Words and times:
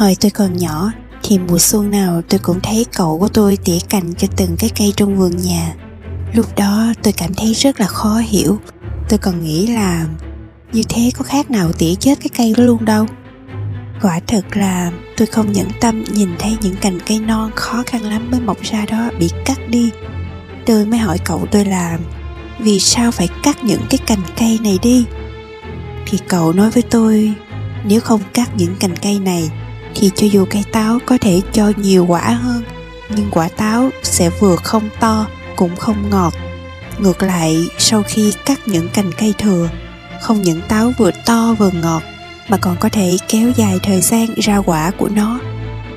Hồi 0.00 0.16
tôi 0.20 0.30
còn 0.30 0.56
nhỏ, 0.56 0.92
thì 1.22 1.38
mùa 1.38 1.58
xuân 1.58 1.90
nào 1.90 2.22
tôi 2.28 2.40
cũng 2.42 2.60
thấy 2.60 2.86
cậu 2.96 3.18
của 3.18 3.28
tôi 3.28 3.58
tỉa 3.64 3.78
cành 3.88 4.14
cho 4.14 4.28
từng 4.36 4.56
cái 4.58 4.70
cây 4.78 4.92
trong 4.96 5.16
vườn 5.16 5.36
nhà. 5.36 5.74
Lúc 6.34 6.46
đó 6.56 6.92
tôi 7.02 7.12
cảm 7.12 7.34
thấy 7.34 7.54
rất 7.54 7.80
là 7.80 7.86
khó 7.86 8.16
hiểu. 8.16 8.58
Tôi 9.08 9.18
còn 9.18 9.44
nghĩ 9.44 9.66
là 9.66 10.06
như 10.72 10.82
thế 10.88 11.10
có 11.18 11.24
khác 11.24 11.50
nào 11.50 11.72
tỉa 11.72 11.94
chết 11.94 12.18
cái 12.20 12.28
cây 12.36 12.54
đó 12.56 12.64
luôn 12.64 12.84
đâu. 12.84 13.06
Quả 14.02 14.20
thật 14.26 14.56
là 14.56 14.92
tôi 15.16 15.26
không 15.26 15.52
nhẫn 15.52 15.68
tâm 15.80 16.04
nhìn 16.04 16.28
thấy 16.38 16.56
những 16.60 16.76
cành 16.76 17.00
cây 17.06 17.18
non 17.20 17.50
khó 17.56 17.82
khăn 17.86 18.02
lắm 18.02 18.30
mới 18.30 18.40
mọc 18.40 18.62
ra 18.62 18.86
đó 18.90 19.10
bị 19.18 19.30
cắt 19.44 19.58
đi. 19.68 19.90
Tôi 20.66 20.84
mới 20.84 20.98
hỏi 20.98 21.18
cậu 21.24 21.46
tôi 21.50 21.64
là, 21.64 21.98
vì 22.58 22.80
sao 22.80 23.10
phải 23.10 23.28
cắt 23.42 23.64
những 23.64 23.82
cái 23.90 23.98
cành 24.06 24.22
cây 24.38 24.58
này 24.62 24.78
đi? 24.82 25.04
Thì 26.06 26.18
cậu 26.28 26.52
nói 26.52 26.70
với 26.70 26.82
tôi, 26.82 27.32
nếu 27.84 28.00
không 28.00 28.20
cắt 28.34 28.50
những 28.56 28.76
cành 28.76 28.96
cây 28.96 29.18
này 29.18 29.50
thì 29.94 30.10
cho 30.14 30.26
dù 30.26 30.44
cây 30.50 30.64
táo 30.72 30.98
có 31.06 31.18
thể 31.20 31.40
cho 31.52 31.72
nhiều 31.76 32.06
quả 32.06 32.30
hơn, 32.30 32.62
nhưng 33.16 33.30
quả 33.30 33.48
táo 33.48 33.90
sẽ 34.02 34.30
vừa 34.40 34.56
không 34.56 34.88
to 35.00 35.26
cũng 35.56 35.76
không 35.76 36.10
ngọt. 36.10 36.34
Ngược 36.98 37.22
lại, 37.22 37.66
sau 37.78 38.02
khi 38.02 38.32
cắt 38.44 38.68
những 38.68 38.88
cành 38.88 39.12
cây 39.18 39.34
thừa, 39.38 39.68
không 40.20 40.42
những 40.42 40.60
táo 40.68 40.92
vừa 40.98 41.10
to 41.26 41.54
vừa 41.58 41.70
ngọt 41.70 42.02
mà 42.48 42.56
còn 42.56 42.76
có 42.80 42.88
thể 42.88 43.16
kéo 43.28 43.50
dài 43.56 43.78
thời 43.82 44.00
gian 44.00 44.26
ra 44.36 44.56
quả 44.56 44.90
của 44.98 45.08
nó. 45.08 45.40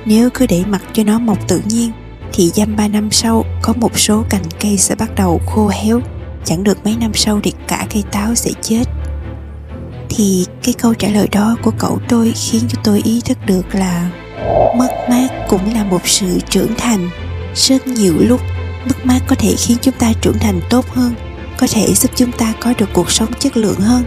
Nếu 0.04 0.30
cứ 0.34 0.46
để 0.46 0.64
mặc 0.68 0.82
cho 0.92 1.04
nó 1.04 1.18
mọc 1.18 1.48
tự 1.48 1.62
nhiên, 1.64 1.92
thì 2.32 2.50
dăm 2.54 2.76
ba 2.76 2.88
năm 2.88 3.10
sau 3.10 3.44
có 3.62 3.72
một 3.72 3.98
số 3.98 4.24
cành 4.30 4.44
cây 4.60 4.76
sẽ 4.78 4.94
bắt 4.94 5.10
đầu 5.16 5.40
khô 5.46 5.68
héo. 5.68 6.00
Chẳng 6.44 6.64
được 6.64 6.84
mấy 6.84 6.96
năm 6.96 7.10
sau 7.14 7.40
thì 7.42 7.52
cả 7.66 7.86
cây 7.94 8.04
táo 8.10 8.34
sẽ 8.34 8.50
chết 8.62 8.84
thì 10.16 10.46
cái 10.62 10.74
câu 10.74 10.94
trả 10.94 11.08
lời 11.08 11.28
đó 11.32 11.56
của 11.62 11.72
cậu 11.78 11.98
tôi 12.08 12.32
khiến 12.32 12.62
cho 12.68 12.78
tôi 12.84 13.00
ý 13.04 13.20
thức 13.24 13.38
được 13.46 13.74
là 13.74 14.10
mất 14.78 14.90
mát 15.10 15.28
cũng 15.48 15.74
là 15.74 15.84
một 15.84 16.00
sự 16.04 16.40
trưởng 16.50 16.74
thành. 16.78 17.10
Rất 17.54 17.86
nhiều 17.86 18.14
lúc, 18.18 18.40
mất 18.86 19.06
mát 19.06 19.20
có 19.26 19.36
thể 19.38 19.54
khiến 19.58 19.76
chúng 19.82 19.94
ta 19.98 20.12
trưởng 20.20 20.38
thành 20.38 20.60
tốt 20.70 20.88
hơn, 20.88 21.14
có 21.58 21.66
thể 21.72 21.94
giúp 21.94 22.10
chúng 22.14 22.32
ta 22.32 22.52
có 22.60 22.72
được 22.78 22.88
cuộc 22.92 23.10
sống 23.10 23.32
chất 23.38 23.56
lượng 23.56 23.80
hơn. 23.80 24.04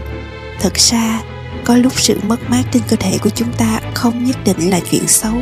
Thật 0.60 0.74
ra, 0.74 1.22
có 1.64 1.76
lúc 1.76 1.92
sự 1.96 2.18
mất 2.22 2.50
mát 2.50 2.62
trên 2.72 2.82
cơ 2.88 2.96
thể 2.96 3.18
của 3.18 3.30
chúng 3.30 3.52
ta 3.52 3.80
không 3.94 4.24
nhất 4.24 4.36
định 4.44 4.70
là 4.70 4.80
chuyện 4.90 5.06
xấu. 5.06 5.34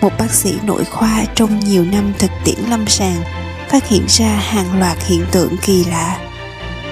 Một 0.00 0.12
bác 0.18 0.30
sĩ 0.30 0.54
nội 0.62 0.84
khoa 0.84 1.24
trong 1.34 1.60
nhiều 1.60 1.84
năm 1.84 2.12
thực 2.18 2.30
tiễn 2.44 2.58
lâm 2.70 2.86
sàng 2.86 3.22
phát 3.68 3.88
hiện 3.88 4.04
ra 4.08 4.28
hàng 4.28 4.78
loạt 4.78 4.98
hiện 5.06 5.24
tượng 5.32 5.56
kỳ 5.62 5.84
lạ 5.84 6.27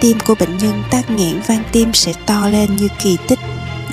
tim 0.00 0.18
của 0.26 0.34
bệnh 0.40 0.56
nhân 0.56 0.82
tắc 0.90 1.10
nghẽn 1.10 1.40
van 1.46 1.62
tim 1.72 1.92
sẽ 1.92 2.12
to 2.26 2.48
lên 2.48 2.76
như 2.76 2.88
kỳ 3.02 3.16
tích. 3.28 3.38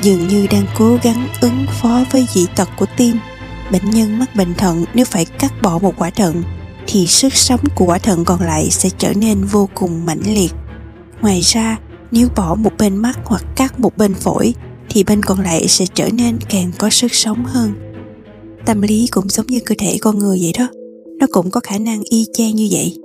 Dường 0.02 0.28
như 0.28 0.48
đang 0.52 0.66
cố 0.78 0.98
gắng 1.04 1.28
ứng 1.42 1.66
phó 1.82 2.04
với 2.12 2.26
dị 2.34 2.46
tật 2.56 2.70
của 2.78 2.86
tim. 2.98 3.18
Bệnh 3.72 3.90
nhân 3.90 4.20
mắc 4.20 4.36
bệnh 4.36 4.54
thận, 4.54 4.86
nếu 4.94 5.06
phải 5.06 5.26
cắt 5.26 5.62
bỏ 5.62 5.80
một 5.80 5.94
quả 5.98 6.10
thận, 6.10 6.44
thì 6.88 7.08
sức 7.08 7.34
sống 7.34 7.60
của 7.76 7.86
quả 7.86 7.98
thận 7.98 8.26
còn 8.26 8.42
lại 8.42 8.70
sẽ 8.72 8.90
trở 8.98 9.14
nên 9.14 9.44
vô 9.44 9.70
cùng 9.74 10.06
mãnh 10.06 10.22
liệt. 10.26 10.54
Ngoài 11.22 11.42
ra, 11.42 11.78
nếu 12.12 12.28
bỏ 12.36 12.56
một 12.56 12.72
bên 12.78 12.96
mắt 12.96 13.20
hoặc 13.26 13.44
cắt 13.56 13.80
một 13.80 13.98
bên 13.98 14.14
phổi, 14.14 14.54
thì 14.90 15.04
bên 15.04 15.24
còn 15.24 15.40
lại 15.40 15.68
sẽ 15.68 15.86
trở 15.94 16.10
nên 16.14 16.40
càng 16.50 16.72
có 16.78 16.90
sức 16.90 17.14
sống 17.14 17.46
hơn. 17.46 17.74
Tâm 18.66 18.82
lý 18.82 19.08
cũng 19.12 19.30
giống 19.30 19.48
như 19.48 19.60
cơ 19.66 19.76
thể 19.78 19.98
con 20.02 20.20
người 20.20 20.40
vậy 20.42 20.54
đó. 20.60 20.68
Nó 21.20 21.28
cũng 21.32 21.52
có 21.52 21.60
khả 21.60 21.78
năng 21.78 22.04
y 22.04 22.26
chang 22.34 22.56
như 22.56 22.68
vậy. 22.72 23.03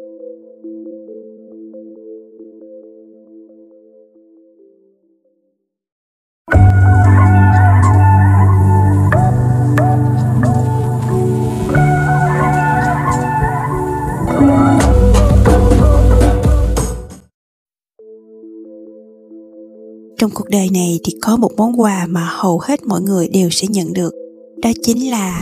Trong 20.29 20.35
cuộc 20.35 20.49
đời 20.49 20.69
này 20.71 21.01
thì 21.05 21.15
có 21.21 21.37
một 21.37 21.51
món 21.57 21.81
quà 21.81 22.07
mà 22.07 22.29
hầu 22.31 22.59
hết 22.59 22.87
mọi 22.87 23.01
người 23.01 23.29
đều 23.29 23.51
sẽ 23.51 23.69
nhận 23.69 23.93
được. 23.93 24.15
Đó 24.63 24.71
chính 24.83 25.11
là 25.11 25.41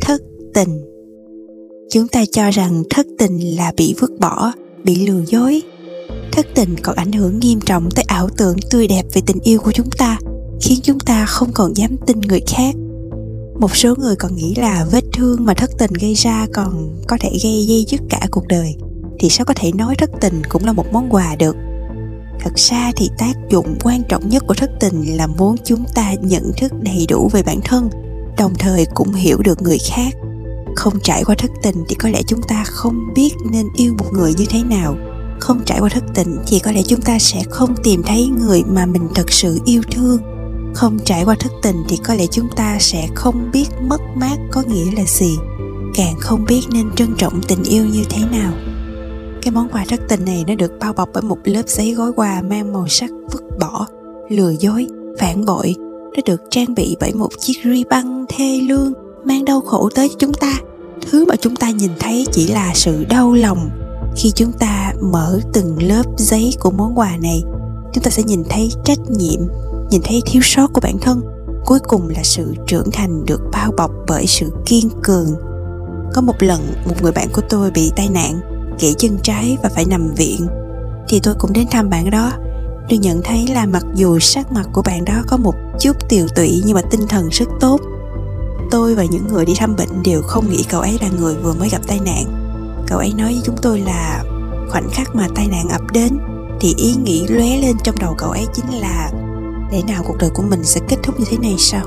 thất 0.00 0.22
tình. 0.54 0.80
Chúng 1.90 2.08
ta 2.08 2.24
cho 2.32 2.50
rằng 2.50 2.82
thất 2.90 3.06
tình 3.18 3.56
là 3.56 3.72
bị 3.76 3.94
vứt 4.00 4.10
bỏ, 4.20 4.52
bị 4.84 5.06
lừa 5.06 5.20
dối. 5.26 5.62
Thất 6.32 6.46
tình 6.54 6.76
còn 6.82 6.96
ảnh 6.96 7.12
hưởng 7.12 7.38
nghiêm 7.38 7.60
trọng 7.60 7.90
tới 7.90 8.04
ảo 8.08 8.28
tưởng 8.36 8.56
tươi 8.70 8.88
đẹp 8.88 9.02
về 9.12 9.22
tình 9.26 9.40
yêu 9.42 9.60
của 9.60 9.72
chúng 9.72 9.90
ta, 9.98 10.18
khiến 10.60 10.78
chúng 10.82 11.00
ta 11.00 11.26
không 11.26 11.52
còn 11.54 11.76
dám 11.76 11.96
tin 12.06 12.20
người 12.20 12.40
khác. 12.46 12.74
Một 13.60 13.76
số 13.76 13.94
người 13.98 14.16
còn 14.16 14.36
nghĩ 14.36 14.54
là 14.54 14.86
vết 14.92 15.04
thương 15.12 15.44
mà 15.44 15.54
thất 15.54 15.70
tình 15.78 15.92
gây 16.00 16.14
ra 16.14 16.46
còn 16.54 16.96
có 17.08 17.16
thể 17.20 17.30
gây 17.42 17.66
dây 17.66 17.84
dứt 17.88 18.00
cả 18.10 18.20
cuộc 18.30 18.46
đời. 18.48 18.74
Thì 19.18 19.28
sao 19.28 19.44
có 19.44 19.54
thể 19.56 19.72
nói 19.72 19.94
thất 19.98 20.10
tình 20.20 20.42
cũng 20.48 20.64
là 20.64 20.72
một 20.72 20.86
món 20.92 21.08
quà 21.10 21.36
được? 21.38 21.56
Thật 22.44 22.52
ra 22.56 22.92
thì 22.96 23.10
tác 23.18 23.32
dụng 23.50 23.76
quan 23.82 24.02
trọng 24.08 24.28
nhất 24.28 24.44
của 24.46 24.54
thất 24.54 24.70
tình 24.80 25.16
là 25.16 25.26
muốn 25.26 25.56
chúng 25.64 25.84
ta 25.94 26.12
nhận 26.12 26.52
thức 26.56 26.72
đầy 26.82 27.06
đủ 27.08 27.28
về 27.32 27.42
bản 27.42 27.60
thân, 27.64 27.90
đồng 28.38 28.54
thời 28.58 28.86
cũng 28.94 29.12
hiểu 29.12 29.38
được 29.44 29.62
người 29.62 29.78
khác. 29.90 30.14
Không 30.76 31.00
trải 31.02 31.24
qua 31.24 31.34
thất 31.38 31.50
tình 31.62 31.84
thì 31.88 31.94
có 31.94 32.08
lẽ 32.08 32.22
chúng 32.26 32.42
ta 32.42 32.64
không 32.64 33.14
biết 33.14 33.30
nên 33.50 33.66
yêu 33.76 33.94
một 33.98 34.12
người 34.12 34.34
như 34.34 34.44
thế 34.50 34.62
nào. 34.62 34.96
Không 35.40 35.60
trải 35.66 35.80
qua 35.80 35.88
thất 35.88 36.04
tình 36.14 36.38
thì 36.46 36.58
có 36.58 36.72
lẽ 36.72 36.82
chúng 36.86 37.00
ta 37.00 37.18
sẽ 37.18 37.42
không 37.50 37.74
tìm 37.82 38.02
thấy 38.02 38.26
người 38.26 38.62
mà 38.64 38.86
mình 38.86 39.08
thật 39.14 39.32
sự 39.32 39.60
yêu 39.64 39.82
thương. 39.90 40.18
Không 40.74 40.98
trải 41.04 41.24
qua 41.24 41.36
thất 41.40 41.52
tình 41.62 41.76
thì 41.88 41.96
có 41.96 42.14
lẽ 42.14 42.26
chúng 42.30 42.48
ta 42.56 42.76
sẽ 42.80 43.08
không 43.14 43.50
biết 43.52 43.66
mất 43.80 44.00
mát 44.14 44.36
có 44.52 44.62
nghĩa 44.62 44.90
là 44.96 45.04
gì, 45.06 45.36
càng 45.94 46.14
không 46.20 46.44
biết 46.44 46.62
nên 46.70 46.90
trân 46.96 47.14
trọng 47.18 47.42
tình 47.42 47.62
yêu 47.62 47.84
như 47.84 48.04
thế 48.10 48.22
nào 48.30 48.52
cái 49.44 49.52
món 49.52 49.68
quà 49.68 49.84
rất 49.84 50.00
tình 50.08 50.24
này 50.24 50.44
nó 50.48 50.54
được 50.54 50.72
bao 50.80 50.92
bọc 50.92 51.08
bởi 51.14 51.22
một 51.22 51.38
lớp 51.44 51.62
giấy 51.66 51.94
gói 51.94 52.12
quà 52.16 52.42
mang 52.42 52.72
màu 52.72 52.88
sắc 52.88 53.10
vứt 53.32 53.42
bỏ, 53.60 53.86
lừa 54.28 54.50
dối, 54.50 54.86
phản 55.18 55.44
bội. 55.44 55.74
Nó 56.16 56.22
được 56.26 56.42
trang 56.50 56.74
bị 56.74 56.96
bởi 57.00 57.14
một 57.14 57.28
chiếc 57.38 57.54
ri 57.64 57.84
băng 57.84 58.24
thê 58.28 58.60
lương 58.68 58.92
mang 59.24 59.44
đau 59.44 59.60
khổ 59.60 59.88
tới 59.94 60.08
cho 60.08 60.14
chúng 60.18 60.34
ta. 60.34 60.52
Thứ 61.10 61.24
mà 61.24 61.36
chúng 61.36 61.56
ta 61.56 61.70
nhìn 61.70 61.90
thấy 62.00 62.26
chỉ 62.32 62.46
là 62.46 62.72
sự 62.74 63.04
đau 63.08 63.32
lòng. 63.32 63.70
Khi 64.16 64.30
chúng 64.34 64.52
ta 64.52 64.92
mở 65.00 65.40
từng 65.52 65.82
lớp 65.82 66.04
giấy 66.18 66.54
của 66.60 66.70
món 66.70 66.98
quà 66.98 67.16
này, 67.22 67.42
chúng 67.92 68.04
ta 68.04 68.10
sẽ 68.10 68.22
nhìn 68.22 68.42
thấy 68.48 68.70
trách 68.84 69.10
nhiệm, 69.10 69.40
nhìn 69.90 70.00
thấy 70.04 70.22
thiếu 70.26 70.42
sót 70.44 70.72
của 70.72 70.80
bản 70.80 70.98
thân. 70.98 71.20
Cuối 71.64 71.78
cùng 71.78 72.08
là 72.08 72.22
sự 72.22 72.54
trưởng 72.66 72.90
thành 72.90 73.24
được 73.26 73.40
bao 73.52 73.72
bọc 73.76 73.90
bởi 74.08 74.26
sự 74.26 74.50
kiên 74.66 74.90
cường. 75.02 75.26
Có 76.14 76.20
một 76.20 76.42
lần, 76.42 76.60
một 76.88 77.02
người 77.02 77.12
bạn 77.12 77.28
của 77.32 77.42
tôi 77.48 77.70
bị 77.70 77.92
tai 77.96 78.08
nạn 78.08 78.53
gãy 78.80 78.94
chân 78.98 79.18
trái 79.22 79.56
và 79.62 79.68
phải 79.74 79.84
nằm 79.84 80.14
viện. 80.14 80.46
Thì 81.08 81.20
tôi 81.20 81.34
cũng 81.38 81.52
đến 81.52 81.66
thăm 81.70 81.90
bạn 81.90 82.10
đó. 82.10 82.32
Tôi 82.88 82.98
nhận 82.98 83.22
thấy 83.24 83.46
là 83.46 83.66
mặc 83.66 83.84
dù 83.94 84.18
sắc 84.18 84.52
mặt 84.52 84.66
của 84.72 84.82
bạn 84.82 85.04
đó 85.04 85.22
có 85.28 85.36
một 85.36 85.54
chút 85.80 85.96
tiều 86.08 86.26
tụy 86.36 86.62
nhưng 86.66 86.74
mà 86.74 86.82
tinh 86.90 87.08
thần 87.08 87.28
rất 87.28 87.48
tốt. 87.60 87.80
Tôi 88.70 88.94
và 88.94 89.04
những 89.04 89.28
người 89.28 89.46
đi 89.46 89.54
thăm 89.58 89.76
bệnh 89.76 90.02
đều 90.04 90.22
không 90.22 90.50
nghĩ 90.50 90.64
cậu 90.70 90.80
ấy 90.80 90.98
là 91.00 91.08
người 91.18 91.34
vừa 91.34 91.54
mới 91.54 91.68
gặp 91.68 91.80
tai 91.86 92.00
nạn. 92.04 92.24
Cậu 92.86 92.98
ấy 92.98 93.12
nói 93.16 93.32
với 93.32 93.42
chúng 93.44 93.56
tôi 93.62 93.80
là 93.80 94.24
khoảnh 94.70 94.88
khắc 94.92 95.14
mà 95.14 95.28
tai 95.34 95.46
nạn 95.46 95.68
ập 95.68 95.82
đến 95.92 96.18
thì 96.60 96.74
ý 96.76 96.94
nghĩ 96.94 97.26
lóe 97.28 97.56
lên 97.60 97.76
trong 97.84 97.98
đầu 97.98 98.14
cậu 98.18 98.30
ấy 98.30 98.46
chính 98.54 98.80
là 98.80 99.10
để 99.72 99.82
nào 99.88 100.02
cuộc 100.06 100.16
đời 100.18 100.30
của 100.34 100.42
mình 100.42 100.64
sẽ 100.64 100.80
kết 100.88 100.96
thúc 101.02 101.20
như 101.20 101.26
thế 101.30 101.38
này 101.38 101.54
sao? 101.58 101.86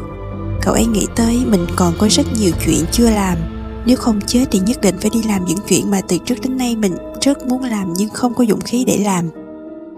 Cậu 0.61 0.73
ấy 0.73 0.85
nghĩ 0.85 1.07
tới 1.15 1.43
mình 1.45 1.65
còn 1.75 1.93
có 1.97 2.07
rất 2.11 2.25
nhiều 2.33 2.51
chuyện 2.65 2.85
chưa 2.91 3.09
làm 3.09 3.37
nếu 3.87 3.97
không 3.97 4.19
chết 4.27 4.45
thì 4.51 4.59
nhất 4.59 4.81
định 4.81 4.95
phải 5.01 5.09
đi 5.13 5.23
làm 5.23 5.45
những 5.45 5.57
chuyện 5.67 5.91
mà 5.91 6.01
từ 6.07 6.17
trước 6.25 6.35
đến 6.41 6.57
nay 6.57 6.75
mình 6.75 6.95
rất 7.21 7.47
muốn 7.47 7.63
làm 7.63 7.93
nhưng 7.97 8.09
không 8.09 8.33
có 8.33 8.45
dũng 8.45 8.61
khí 8.61 8.83
để 8.87 8.97
làm. 8.97 9.29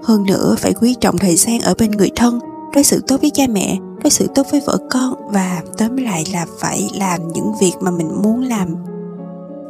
Hơn 0.04 0.24
nữa, 0.24 0.56
phải 0.60 0.74
quý 0.74 0.96
trọng 1.02 1.18
thời 1.18 1.36
gian 1.36 1.60
ở 1.60 1.74
bên 1.80 1.92
người 1.92 2.10
thân, 2.16 2.40
đối 2.76 2.84
xử 2.84 3.02
tốt 3.08 3.22
với 3.22 3.30
cha 3.34 3.44
mẹ, 3.50 3.78
đối 4.04 4.12
xử 4.12 4.28
tốt 4.36 4.48
với 4.52 4.62
vợ 4.68 4.78
con 4.90 5.14
và 5.32 5.62
tóm 5.78 5.98
lại 5.98 6.24
là 6.34 6.46
phải 6.60 6.90
làm 6.94 7.34
những 7.34 7.52
việc 7.62 7.72
mà 7.82 7.91
mình 7.91 8.22
muốn 8.24 8.41
làm. 8.41 8.76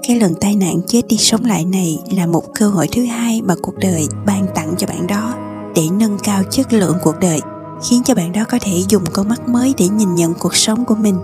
Cái 0.07 0.19
lần 0.19 0.33
tai 0.41 0.55
nạn 0.55 0.81
chết 0.87 1.01
đi 1.07 1.17
sống 1.17 1.45
lại 1.45 1.65
này 1.65 1.99
là 2.11 2.25
một 2.25 2.43
cơ 2.55 2.69
hội 2.69 2.87
thứ 2.91 3.05
hai 3.05 3.41
mà 3.41 3.55
cuộc 3.61 3.75
đời 3.77 4.07
ban 4.25 4.47
tặng 4.55 4.73
cho 4.77 4.87
bạn 4.87 5.07
đó 5.07 5.33
để 5.75 5.83
nâng 5.99 6.17
cao 6.23 6.43
chất 6.51 6.73
lượng 6.73 6.97
cuộc 7.03 7.19
đời, 7.21 7.41
khiến 7.89 8.01
cho 8.05 8.15
bạn 8.15 8.31
đó 8.31 8.41
có 8.49 8.57
thể 8.61 8.83
dùng 8.89 9.03
con 9.13 9.29
mắt 9.29 9.47
mới 9.47 9.73
để 9.77 9.87
nhìn 9.87 10.15
nhận 10.15 10.33
cuộc 10.33 10.55
sống 10.55 10.85
của 10.85 10.95
mình 10.95 11.15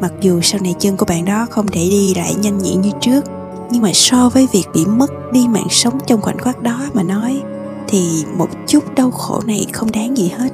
mặc 0.00 0.12
dù 0.20 0.40
sau 0.40 0.60
này 0.60 0.74
chân 0.78 0.96
của 0.96 1.06
bạn 1.06 1.24
đó 1.24 1.46
không 1.50 1.66
thể 1.66 1.88
đi 1.90 2.14
lại 2.14 2.34
nhanh 2.34 2.58
nhẹn 2.58 2.80
như 2.80 2.90
trước, 3.00 3.24
nhưng 3.70 3.82
mà 3.82 3.90
so 3.94 4.28
với 4.28 4.48
việc 4.52 4.64
bị 4.74 4.86
mất 4.86 5.10
đi 5.32 5.46
mạng 5.48 5.68
sống 5.70 5.98
trong 6.06 6.20
khoảnh 6.20 6.38
khắc 6.38 6.62
đó 6.62 6.80
mà 6.92 7.02
nói, 7.02 7.42
thì 7.88 8.24
một 8.36 8.48
chút 8.66 8.94
đau 8.94 9.10
khổ 9.10 9.40
này 9.46 9.66
không 9.72 9.90
đáng 9.92 10.16
gì 10.16 10.32
hết. 10.38 10.48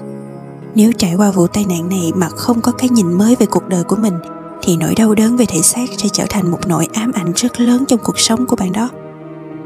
Nếu 0.74 0.92
trải 0.92 1.14
qua 1.14 1.30
vụ 1.30 1.46
tai 1.46 1.64
nạn 1.68 1.88
này 1.88 2.12
mà 2.14 2.28
không 2.28 2.60
có 2.60 2.72
cái 2.72 2.88
nhìn 2.88 3.12
mới 3.12 3.36
về 3.36 3.46
cuộc 3.46 3.68
đời 3.68 3.84
của 3.84 3.96
mình, 3.96 4.14
thì 4.62 4.76
nỗi 4.76 4.94
đau 4.94 5.14
đớn 5.14 5.36
về 5.36 5.44
thể 5.46 5.62
xác 5.62 5.86
sẽ 5.98 6.08
trở 6.12 6.24
thành 6.30 6.50
một 6.50 6.58
nỗi 6.66 6.88
ám 6.92 7.12
ảnh 7.12 7.32
rất 7.36 7.60
lớn 7.60 7.84
trong 7.88 8.00
cuộc 8.02 8.18
sống 8.18 8.46
của 8.46 8.56
bạn 8.56 8.72
đó. 8.72 8.90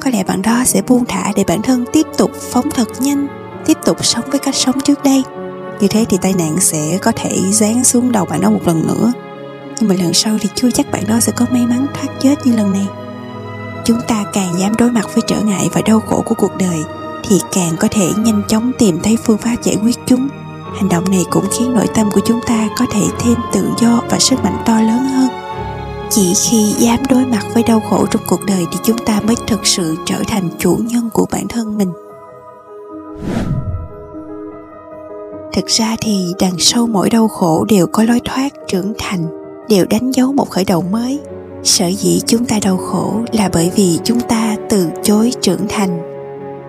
Có 0.01 0.11
lẽ 0.11 0.25
bạn 0.25 0.43
đó 0.43 0.63
sẽ 0.67 0.83
buông 0.83 1.05
thả 1.09 1.33
để 1.37 1.45
bản 1.45 1.63
thân 1.63 1.85
tiếp 1.93 2.07
tục 2.19 2.31
phóng 2.35 2.71
thật 2.75 2.89
nhanh, 3.01 3.27
tiếp 3.67 3.79
tục 3.85 4.05
sống 4.05 4.25
với 4.31 4.39
cách 4.39 4.55
sống 4.55 4.81
trước 4.81 5.03
đây. 5.03 5.23
Như 5.81 5.89
thế 5.89 6.05
thì 6.09 6.19
tai 6.23 6.35
nạn 6.39 6.57
sẽ 6.61 6.99
có 7.03 7.13
thể 7.17 7.39
giáng 7.53 7.85
xuống 7.85 8.13
đầu 8.13 8.25
bạn 8.25 8.41
đó 8.41 8.51
một 8.51 8.61
lần 8.67 8.87
nữa 8.87 9.13
nhưng 9.81 9.89
mà 9.89 9.95
lần 10.05 10.15
sau 10.15 10.37
thì 10.41 10.49
chưa 10.55 10.71
chắc 10.71 10.91
bạn 10.91 11.05
đó 11.09 11.21
sẽ 11.21 11.33
có 11.37 11.47
may 11.51 11.67
mắn 11.67 11.87
thoát 11.95 12.09
chết 12.21 12.47
như 12.47 12.57
lần 12.57 12.73
này. 12.73 12.87
Chúng 13.85 14.01
ta 14.09 14.25
càng 14.33 14.59
dám 14.59 14.73
đối 14.79 14.91
mặt 14.91 15.07
với 15.15 15.23
trở 15.27 15.41
ngại 15.41 15.69
và 15.73 15.81
đau 15.87 16.01
khổ 16.01 16.23
của 16.27 16.35
cuộc 16.35 16.57
đời, 16.59 16.85
thì 17.25 17.41
càng 17.53 17.73
có 17.79 17.89
thể 17.91 18.09
nhanh 18.19 18.43
chóng 18.49 18.73
tìm 18.79 18.99
thấy 19.03 19.17
phương 19.25 19.39
pháp 19.39 19.57
giải 19.63 19.77
quyết 19.83 19.97
chúng. 20.07 20.29
Hành 20.75 20.89
động 20.89 21.11
này 21.11 21.25
cũng 21.31 21.45
khiến 21.59 21.75
nội 21.75 21.87
tâm 21.95 22.11
của 22.13 22.21
chúng 22.25 22.41
ta 22.47 22.69
có 22.79 22.87
thể 22.93 23.03
thêm 23.21 23.35
tự 23.53 23.71
do 23.81 24.03
và 24.11 24.19
sức 24.19 24.45
mạnh 24.45 24.63
to 24.67 24.81
lớn 24.81 24.99
hơn. 24.99 25.29
Chỉ 26.11 26.35
khi 26.35 26.75
dám 26.79 26.99
đối 27.11 27.27
mặt 27.27 27.43
với 27.55 27.63
đau 27.63 27.81
khổ 27.91 28.07
trong 28.11 28.23
cuộc 28.27 28.41
đời 28.47 28.67
thì 28.73 28.79
chúng 28.83 28.99
ta 28.99 29.21
mới 29.21 29.37
thực 29.47 29.67
sự 29.67 29.97
trở 30.07 30.23
thành 30.27 30.49
chủ 30.59 30.79
nhân 30.85 31.11
của 31.13 31.27
bản 31.33 31.49
thân 31.49 31.79
mình. 31.79 31.93
Thực 35.53 35.67
ra 35.67 35.97
thì 36.01 36.35
đằng 36.39 36.59
sau 36.59 36.87
mỗi 36.87 37.11
đau 37.11 37.29
khổ 37.29 37.65
đều 37.69 37.87
có 37.87 38.03
lối 38.03 38.21
thoát 38.25 38.53
trưởng 38.69 38.93
thành 38.99 39.40
đều 39.71 39.87
đánh 39.87 40.11
dấu 40.15 40.33
một 40.33 40.51
khởi 40.51 40.65
đầu 40.65 40.83
mới. 40.83 41.19
Sở 41.65 41.87
dĩ 41.87 42.21
chúng 42.27 42.45
ta 42.45 42.59
đau 42.63 42.77
khổ 42.77 43.21
là 43.33 43.49
bởi 43.53 43.71
vì 43.77 43.99
chúng 44.05 44.21
ta 44.21 44.57
từ 44.71 44.89
chối 45.03 45.33
trưởng 45.43 45.69
thành. 45.69 46.01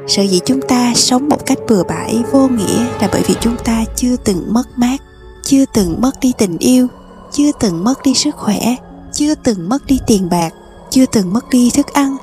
Sở 0.07 0.23
dĩ 0.23 0.39
chúng 0.45 0.61
ta 0.61 0.93
sống 0.95 1.29
một 1.29 1.45
cách 1.45 1.57
bừa 1.67 1.83
bãi 1.83 2.23
vô 2.31 2.47
nghĩa 2.47 2.85
là 3.01 3.09
bởi 3.11 3.21
vì 3.27 3.35
chúng 3.41 3.55
ta 3.63 3.85
chưa 3.95 4.15
từng 4.15 4.53
mất 4.53 4.63
mát, 4.75 5.01
chưa 5.43 5.65
từng 5.73 6.01
mất 6.01 6.19
đi 6.19 6.33
tình 6.37 6.57
yêu, 6.57 6.87
chưa 7.31 7.51
từng 7.59 7.83
mất 7.83 8.03
đi 8.03 8.13
sức 8.13 8.35
khỏe, 8.35 8.75
chưa 9.13 9.35
từng 9.35 9.69
mất 9.69 9.85
đi 9.85 9.99
tiền 10.07 10.29
bạc, 10.29 10.53
chưa 10.89 11.05
từng 11.05 11.33
mất 11.33 11.49
đi 11.49 11.69
thức 11.69 11.93
ăn. 11.93 12.17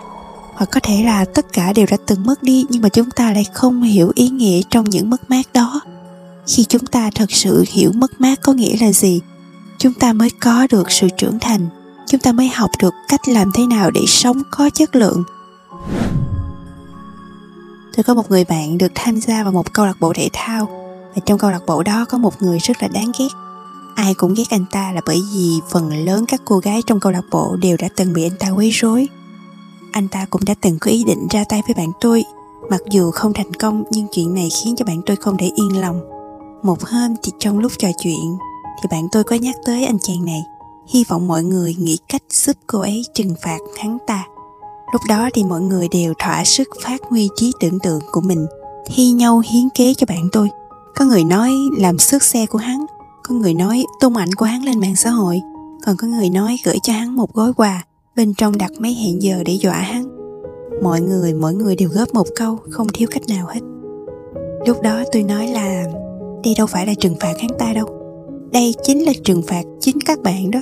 Hoặc 0.55 0.71
có 0.73 0.81
thể 0.83 1.03
là 1.05 1.25
tất 1.25 1.53
cả 1.53 1.73
đều 1.73 1.87
đã 1.91 1.97
từng 2.07 2.27
mất 2.27 2.43
đi 2.43 2.67
nhưng 2.71 2.83
mà 2.83 2.89
chúng 2.89 3.11
ta 3.11 3.33
lại 3.33 3.45
không 3.55 3.83
hiểu 3.83 4.13
ý 4.15 4.29
nghĩa 4.29 4.61
trong 4.71 4.91
những 4.91 5.11
mất 5.11 5.31
mát 5.31 5.53
đó. 5.53 5.81
Khi 6.47 6.65
chúng 6.65 6.87
ta 6.87 7.11
thật 7.15 7.31
sự 7.33 7.65
hiểu 7.69 7.91
mất 7.95 8.21
mát 8.21 8.41
có 8.43 8.53
nghĩa 8.53 8.77
là 8.81 8.93
gì? 8.93 9.21
Chúng 9.79 9.93
ta 9.93 10.13
mới 10.13 10.31
có 10.31 10.67
được 10.71 10.91
sự 10.91 11.09
trưởng 11.19 11.39
thành. 11.39 11.69
Chúng 12.07 12.21
ta 12.21 12.33
mới 12.33 12.49
học 12.49 12.71
được 12.79 12.95
cách 13.09 13.29
làm 13.29 13.51
thế 13.55 13.67
nào 13.67 13.91
để 13.91 14.05
sống 14.07 14.43
có 14.51 14.71
chất 14.71 14.97
lượng. 14.97 15.25
Tôi 17.97 18.05
có 18.05 18.15
một 18.15 18.31
người 18.31 18.45
bạn 18.45 18.79
được 18.79 18.93
tham 18.95 19.21
gia 19.21 19.43
vào 19.43 19.53
một 19.53 19.73
câu 19.73 19.87
lạc 19.87 20.01
bộ 20.01 20.13
thể 20.17 20.29
thao, 20.33 20.67
và 21.15 21.23
trong 21.27 21.39
câu 21.39 21.51
lạc 21.51 21.67
bộ 21.67 21.83
đó 21.83 22.05
có 22.09 22.19
một 22.19 22.43
người 22.43 22.59
rất 22.59 22.83
là 22.83 22.89
đáng 22.89 23.13
ghét. 23.19 23.29
Ai 23.95 24.15
cũng 24.15 24.35
ghét 24.35 24.45
anh 24.51 24.65
ta 24.71 24.93
là 24.93 25.01
bởi 25.07 25.23
vì 25.35 25.61
phần 25.71 26.05
lớn 26.05 26.25
các 26.29 26.41
cô 26.45 26.59
gái 26.59 26.83
trong 26.87 27.01
câu 27.01 27.13
lạc 27.13 27.25
bộ 27.31 27.57
đều 27.57 27.77
đã 27.77 27.89
từng 27.97 28.13
bị 28.13 28.23
anh 28.23 28.37
ta 28.39 28.49
quấy 28.51 28.71
rối. 28.71 29.09
Anh 29.93 30.09
ta 30.09 30.27
cũng 30.31 30.45
đã 30.45 30.55
từng 30.61 30.79
có 30.81 30.91
ý 30.91 31.05
định 31.05 31.27
ra 31.31 31.45
tay 31.49 31.63
với 31.67 31.75
bạn 31.75 31.93
tôi, 32.01 32.25
mặc 32.71 32.81
dù 32.91 33.11
không 33.11 33.33
thành 33.33 33.55
công, 33.55 33.85
nhưng 33.91 34.07
chuyện 34.13 34.35
này 34.35 34.49
khiến 34.51 34.77
cho 34.77 34.85
bạn 34.85 35.01
tôi 35.07 35.17
không 35.17 35.37
thể 35.37 35.51
yên 35.57 35.81
lòng. 35.81 36.01
Một 36.63 36.83
hôm 36.85 37.15
thì 37.23 37.33
trong 37.39 37.59
lúc 37.59 37.73
trò 37.79 37.89
chuyện 38.03 38.39
thì 38.83 38.89
bạn 38.91 39.09
tôi 39.13 39.25
có 39.25 39.37
nhắc 39.37 39.57
tới 39.65 39.85
anh 39.85 39.99
chàng 39.99 40.25
này. 40.25 40.43
Hy 40.89 41.05
vọng 41.09 41.29
mọi 41.29 41.45
người 41.45 41.75
nghĩ 41.79 41.99
cách 42.09 42.23
giúp 42.31 42.57
cô 42.67 42.81
ấy 42.81 43.03
trừng 43.15 43.35
phạt 43.43 43.59
hắn 43.79 43.99
ta. 44.07 44.27
Lúc 44.93 45.03
đó 45.09 45.29
thì 45.35 45.45
mọi 45.45 45.61
người 45.61 45.89
đều 45.89 46.15
thỏa 46.19 46.45
sức 46.45 46.69
phát 46.85 47.01
huy 47.09 47.29
trí 47.37 47.53
tưởng 47.61 47.79
tượng 47.81 48.01
của 48.13 48.21
mình, 48.21 48.47
thi 48.87 49.11
nhau 49.11 49.43
hiến 49.51 49.69
kế 49.75 49.95
cho 49.95 50.07
bạn 50.09 50.29
tôi. 50.33 50.51
Có 50.97 51.05
người 51.05 51.25
nói 51.25 51.53
làm 51.79 51.99
xước 51.99 52.23
xe 52.23 52.47
của 52.47 52.59
hắn, 52.59 52.87
có 53.23 53.35
người 53.35 53.55
nói 53.55 53.85
tung 54.01 54.17
ảnh 54.17 54.33
của 54.33 54.47
hắn 54.47 54.65
lên 54.65 54.81
mạng 54.81 54.97
xã 54.97 55.11
hội, 55.11 55.41
còn 55.87 55.97
có 55.97 56.07
người 56.07 56.31
nói 56.31 56.57
gửi 56.65 56.77
cho 56.83 56.93
hắn 56.93 57.17
một 57.17 57.33
gói 57.35 57.53
quà 57.53 57.85
bên 58.17 58.35
trong 58.35 58.59
đặt 58.59 58.71
mấy 58.79 58.95
hẹn 58.95 59.23
giờ 59.23 59.43
để 59.47 59.53
dọa 59.53 59.75
hắn. 59.75 60.05
Mọi 60.83 61.01
người 61.01 61.35
mỗi 61.35 61.55
người 61.55 61.77
đều 61.77 61.89
góp 61.89 62.15
một 62.15 62.27
câu, 62.37 62.59
không 62.71 62.87
thiếu 62.95 63.09
cách 63.11 63.29
nào 63.29 63.47
hết. 63.47 63.61
Lúc 64.67 64.83
đó 64.83 65.03
tôi 65.13 65.23
nói 65.23 65.49
là 65.49 65.85
đây 66.45 66.55
đâu 66.59 66.67
phải 66.67 66.87
là 66.87 66.95
trừng 67.01 67.15
phạt 67.21 67.35
hắn 67.41 67.51
ta 67.59 67.73
đâu 67.73 67.98
đây 68.53 68.75
chính 68.83 69.07
là 69.07 69.13
trừng 69.25 69.43
phạt 69.43 69.63
chính 69.81 70.01
các 70.07 70.23
bạn 70.23 70.51
đó. 70.51 70.61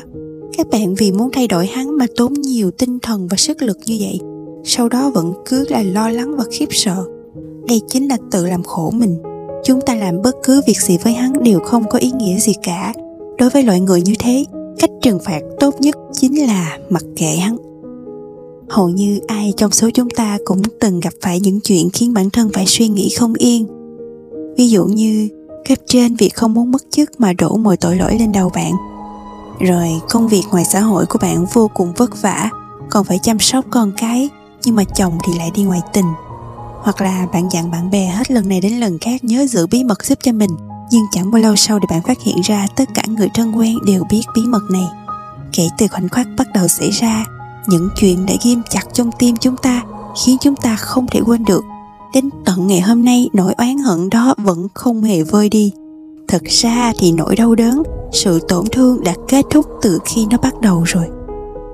Các 0.57 0.71
bạn 0.71 0.95
vì 0.95 1.13
muốn 1.13 1.31
thay 1.33 1.49
đổi 1.49 1.67
hắn 1.67 1.99
mà 1.99 2.07
tốn 2.17 2.33
nhiều 2.33 2.71
tinh 2.71 2.99
thần 2.99 3.29
và 3.29 3.37
sức 3.37 3.63
lực 3.63 3.79
như 3.87 3.97
vậy, 4.01 4.21
sau 4.65 4.89
đó 4.89 5.11
vẫn 5.15 5.33
cứ 5.47 5.65
là 5.69 5.83
lo 5.83 6.09
lắng 6.09 6.37
và 6.37 6.45
khiếp 6.51 6.67
sợ. 6.71 7.05
Đây 7.69 7.81
chính 7.89 8.09
là 8.09 8.17
tự 8.31 8.47
làm 8.47 8.63
khổ 8.63 8.91
mình. 8.91 9.17
Chúng 9.65 9.81
ta 9.81 9.95
làm 9.95 10.23
bất 10.23 10.37
cứ 10.45 10.61
việc 10.67 10.81
gì 10.81 10.99
với 11.05 11.13
hắn 11.13 11.33
đều 11.43 11.61
không 11.61 11.89
có 11.89 11.99
ý 11.99 12.11
nghĩa 12.19 12.39
gì 12.39 12.53
cả. 12.63 12.93
Đối 13.39 13.51
với 13.51 13.63
loại 13.63 13.81
người 13.81 14.03
như 14.03 14.13
thế, 14.19 14.45
cách 14.79 14.91
trừng 15.03 15.19
phạt 15.25 15.41
tốt 15.61 15.75
nhất 15.81 15.97
chính 16.13 16.47
là 16.47 16.79
mặc 16.91 17.03
kệ 17.17 17.27
hắn. 17.37 17.57
Hầu 18.69 18.89
như 18.89 19.21
ai 19.27 19.53
trong 19.57 19.71
số 19.71 19.91
chúng 19.95 20.11
ta 20.11 20.39
cũng 20.45 20.63
từng 20.81 21.01
gặp 21.01 21.13
phải 21.21 21.41
những 21.41 21.61
chuyện 21.61 21.91
khiến 21.93 22.15
bản 22.15 22.31
thân 22.31 22.49
phải 22.53 22.65
suy 22.67 22.89
nghĩ 22.89 23.09
không 23.19 23.35
yên. 23.35 23.67
Ví 24.57 24.69
dụ 24.69 24.85
như 24.85 25.29
cấp 25.69 25.79
trên 25.87 26.17
vì 26.17 26.29
không 26.29 26.55
muốn 26.55 26.71
mất 26.71 26.83
chức 26.91 27.21
mà 27.21 27.33
đổ 27.33 27.57
mọi 27.57 27.77
tội 27.77 27.97
lỗi 27.97 28.17
lên 28.19 28.33
đầu 28.33 28.51
bạn. 28.55 28.73
Rồi 29.61 30.01
công 30.11 30.29
việc 30.29 30.43
ngoài 30.51 30.65
xã 30.65 30.81
hội 30.81 31.07
của 31.07 31.19
bạn 31.23 31.47
vô 31.53 31.71
cùng 31.75 31.93
vất 31.97 32.23
vả, 32.23 32.51
còn 32.91 33.05
phải 33.05 33.19
chăm 33.23 33.39
sóc 33.39 33.65
con 33.71 33.93
cái, 33.97 34.29
nhưng 34.65 34.77
mà 34.77 34.85
chồng 34.85 35.19
thì 35.27 35.39
lại 35.39 35.51
đi 35.55 35.63
ngoại 35.63 35.81
tình. 35.93 36.07
Hoặc 36.83 37.01
là 37.01 37.27
bạn 37.33 37.49
dặn 37.53 37.71
bạn 37.71 37.91
bè 37.91 38.07
hết 38.07 38.31
lần 38.31 38.49
này 38.49 38.61
đến 38.61 38.73
lần 38.73 38.99
khác 38.99 39.25
nhớ 39.25 39.47
giữ 39.47 39.67
bí 39.67 39.85
mật 39.85 40.05
giúp 40.05 40.19
cho 40.23 40.33
mình, 40.33 40.51
nhưng 40.91 41.05
chẳng 41.13 41.31
bao 41.31 41.43
lâu 41.43 41.57
sau 41.57 41.81
thì 41.81 41.87
bạn 41.91 42.03
phát 42.03 42.23
hiện 42.23 42.41
ra 42.41 42.67
tất 42.77 42.89
cả 42.95 43.03
người 43.09 43.29
thân 43.35 43.59
quen 43.59 43.75
đều 43.87 44.05
biết 44.11 44.23
bí 44.35 44.43
mật 44.43 44.63
này. 44.71 44.87
Kể 45.53 45.69
từ 45.79 45.89
khoảnh 45.89 46.09
khắc 46.09 46.27
bắt 46.39 46.47
đầu 46.55 46.69
xảy 46.69 46.91
ra, 46.91 47.25
những 47.67 47.89
chuyện 47.97 48.27
đã 48.27 48.35
ghim 48.45 48.63
chặt 48.71 48.83
trong 48.93 49.11
tim 49.19 49.37
chúng 49.37 49.57
ta 49.57 49.83
khiến 50.25 50.37
chúng 50.41 50.57
ta 50.57 50.77
không 50.77 51.07
thể 51.07 51.21
quên 51.27 51.45
được 51.45 51.65
đến 52.17 52.31
tận 52.45 52.67
ngày 52.67 52.81
hôm 52.81 53.05
nay, 53.05 53.29
nỗi 53.33 53.55
oán 53.59 53.79
hận 53.79 54.11
đó 54.11 54.35
vẫn 54.39 54.69
không 54.75 55.03
hề 55.03 55.23
vơi 55.23 55.49
đi. 55.49 55.73
Thật 56.29 56.43
ra 56.45 56.93
thì 56.99 57.13
nỗi 57.13 57.37
đau 57.37 57.55
đớn, 57.55 57.83
sự 58.13 58.41
tổn 58.49 58.65
thương 58.73 59.05
đã 59.05 59.15
kết 59.29 59.45
thúc 59.51 59.67
từ 59.83 59.99
khi 60.05 60.27
nó 60.31 60.39
bắt 60.43 60.61
đầu 60.61 60.83
rồi. 60.83 61.05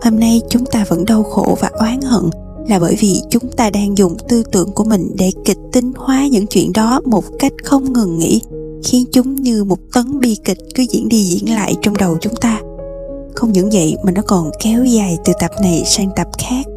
Hôm 0.03 0.21
nay 0.21 0.41
chúng 0.49 0.65
ta 0.67 0.85
vẫn 0.89 1.05
đau 1.05 1.23
khổ 1.23 1.57
và 1.61 1.71
oán 1.79 2.01
hận 2.01 2.25
là 2.69 2.79
bởi 2.79 2.97
vì 3.01 3.21
chúng 3.31 3.51
ta 3.57 3.71
đang 3.71 3.99
dùng 3.99 4.17
tư 4.29 4.43
tưởng 4.53 4.73
của 4.73 4.85
mình 4.85 5.11
để 5.15 5.33
kịch 5.45 5.59
tính 5.73 5.93
hóa 5.97 6.27
những 6.27 6.47
chuyện 6.47 6.73
đó 6.73 7.01
một 7.05 7.25
cách 7.39 7.53
không 7.65 7.93
ngừng 7.93 8.19
nghỉ, 8.19 8.41
khiến 8.85 9.05
chúng 9.13 9.35
như 9.35 9.65
một 9.65 9.79
tấn 9.93 10.21
bi 10.21 10.37
kịch 10.45 10.59
cứ 10.75 10.83
diễn 10.83 11.09
đi 11.09 11.23
diễn 11.23 11.55
lại 11.55 11.75
trong 11.83 11.97
đầu 11.97 12.17
chúng 12.21 12.37
ta. 12.41 12.61
Không 13.35 13.53
những 13.53 13.71
vậy 13.73 13.97
mà 14.05 14.13
nó 14.13 14.23
còn 14.27 14.51
kéo 14.65 14.85
dài 14.85 15.19
từ 15.25 15.33
tập 15.41 15.51
này 15.63 15.83
sang 15.87 16.11
tập 16.17 16.27
khác 16.39 16.72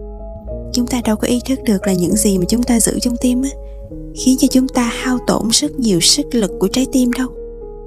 chúng 0.75 0.87
ta 0.87 1.01
đâu 1.05 1.15
có 1.15 1.27
ý 1.27 1.41
thức 1.45 1.59
được 1.65 1.87
là 1.87 1.93
những 1.93 2.15
gì 2.15 2.37
mà 2.37 2.45
chúng 2.49 2.63
ta 2.63 2.79
giữ 2.79 2.99
trong 2.99 3.17
tim 3.21 3.41
á, 3.41 3.49
khiến 4.15 4.37
cho 4.39 4.47
chúng 4.51 4.67
ta 4.67 4.91
hao 4.93 5.17
tổn 5.27 5.49
rất 5.51 5.79
nhiều 5.79 5.99
sức 5.99 6.25
lực 6.31 6.51
của 6.59 6.67
trái 6.67 6.87
tim 6.91 7.11
đâu. 7.11 7.27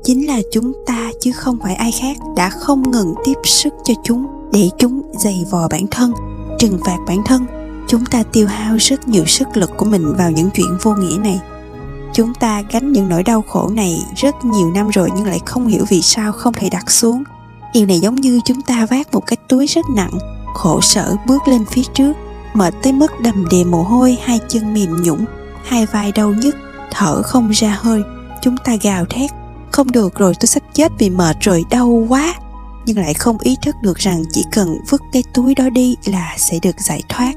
Chính 0.04 0.26
là 0.26 0.40
chúng 0.52 0.72
ta 0.86 1.12
chứ 1.20 1.32
không 1.32 1.58
phải 1.62 1.74
ai 1.74 1.92
khác 1.92 2.16
đã 2.36 2.50
không 2.50 2.90
ngừng 2.90 3.14
tiếp 3.24 3.34
sức 3.44 3.74
cho 3.84 3.94
chúng 4.04 4.26
để 4.52 4.68
chúng 4.78 5.02
dày 5.18 5.44
vò 5.50 5.68
bản 5.68 5.86
thân, 5.90 6.12
trừng 6.58 6.78
phạt 6.84 6.96
bản 7.06 7.22
thân. 7.24 7.46
Chúng 7.88 8.06
ta 8.06 8.22
tiêu 8.22 8.46
hao 8.46 8.76
rất 8.76 9.08
nhiều 9.08 9.24
sức 9.26 9.48
lực 9.54 9.70
của 9.76 9.86
mình 9.86 10.14
vào 10.18 10.30
những 10.30 10.50
chuyện 10.54 10.78
vô 10.82 10.94
nghĩa 10.94 11.18
này. 11.18 11.40
Chúng 12.14 12.34
ta 12.40 12.62
gánh 12.70 12.92
những 12.92 13.08
nỗi 13.08 13.22
đau 13.22 13.42
khổ 13.42 13.68
này 13.68 13.98
rất 14.16 14.34
nhiều 14.44 14.70
năm 14.70 14.88
rồi 14.88 15.08
nhưng 15.16 15.26
lại 15.26 15.40
không 15.46 15.66
hiểu 15.66 15.84
vì 15.88 16.02
sao 16.02 16.32
không 16.32 16.52
thể 16.54 16.70
đặt 16.70 16.90
xuống. 16.90 17.22
Điều 17.74 17.86
này 17.86 18.00
giống 18.00 18.14
như 18.14 18.40
chúng 18.44 18.62
ta 18.62 18.86
vác 18.90 19.14
một 19.14 19.26
cái 19.26 19.36
túi 19.48 19.66
rất 19.66 19.84
nặng, 19.96 20.18
khổ 20.54 20.80
sở 20.80 21.16
bước 21.26 21.48
lên 21.48 21.64
phía 21.70 21.82
trước 21.94 22.12
mệt 22.58 22.74
tới 22.82 22.92
mức 22.92 23.10
đầm 23.22 23.48
đìa 23.50 23.64
mồ 23.64 23.82
hôi, 23.82 24.18
hai 24.22 24.40
chân 24.48 24.74
mềm 24.74 25.02
nhũng 25.02 25.24
hai 25.68 25.86
vai 25.86 26.12
đau 26.12 26.34
nhức, 26.42 26.56
thở 26.90 27.22
không 27.22 27.50
ra 27.50 27.78
hơi. 27.80 28.02
Chúng 28.42 28.56
ta 28.64 28.76
gào 28.82 29.04
thét, 29.04 29.30
không 29.72 29.92
được 29.92 30.18
rồi, 30.18 30.34
tôi 30.40 30.46
sắp 30.46 30.62
chết 30.74 30.92
vì 30.98 31.10
mệt 31.10 31.36
rồi, 31.40 31.64
đau 31.70 32.06
quá. 32.08 32.34
Nhưng 32.86 32.98
lại 32.98 33.14
không 33.14 33.38
ý 33.40 33.56
thức 33.62 33.74
được 33.82 33.98
rằng 33.98 34.24
chỉ 34.32 34.44
cần 34.52 34.78
vứt 34.90 35.00
cái 35.12 35.22
túi 35.34 35.54
đó 35.54 35.70
đi 35.70 35.96
là 36.04 36.34
sẽ 36.38 36.58
được 36.62 36.80
giải 36.80 37.02
thoát. 37.08 37.32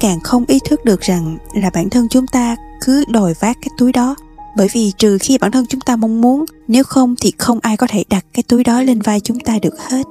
Càng 0.00 0.20
không 0.20 0.44
ý 0.48 0.58
thức 0.68 0.84
được 0.84 1.00
rằng 1.00 1.38
là 1.54 1.70
bản 1.74 1.90
thân 1.90 2.08
chúng 2.08 2.26
ta 2.26 2.56
cứ 2.80 3.04
đòi 3.08 3.34
vác 3.40 3.56
cái 3.60 3.68
túi 3.78 3.92
đó. 3.92 4.16
Bởi 4.56 4.68
vì 4.72 4.92
trừ 4.98 5.18
khi 5.20 5.38
bản 5.38 5.52
thân 5.52 5.66
chúng 5.68 5.80
ta 5.80 5.96
mong 5.96 6.20
muốn, 6.20 6.44
nếu 6.68 6.84
không 6.84 7.14
thì 7.20 7.32
không 7.38 7.58
ai 7.62 7.76
có 7.76 7.86
thể 7.90 8.04
đặt 8.10 8.24
cái 8.32 8.42
túi 8.42 8.64
đó 8.64 8.82
lên 8.82 9.00
vai 9.00 9.20
chúng 9.20 9.40
ta 9.40 9.58
được 9.62 9.74
hết 9.90 10.02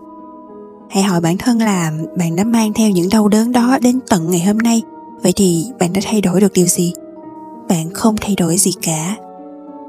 hãy 0.94 1.04
hỏi 1.04 1.22
bản 1.22 1.38
thân 1.38 1.60
là 1.60 1.92
bạn 2.18 2.36
đã 2.36 2.44
mang 2.44 2.74
theo 2.74 2.90
những 2.90 3.10
đau 3.10 3.28
đớn 3.28 3.52
đó 3.52 3.78
đến 3.82 4.00
tận 4.10 4.32
ngày 4.32 4.42
hôm 4.42 4.58
nay. 4.58 4.82
Vậy 5.24 5.34
thì 5.36 5.66
bạn 5.80 5.94
đã 5.94 6.02
thay 6.06 6.22
đổi 6.22 6.42
được 6.42 6.54
điều 6.54 6.66
gì? 6.66 6.94
Bạn 7.70 7.94
không 7.94 8.16
thay 8.22 8.36
đổi 8.36 8.58
gì 8.58 8.72
cả. 8.82 9.16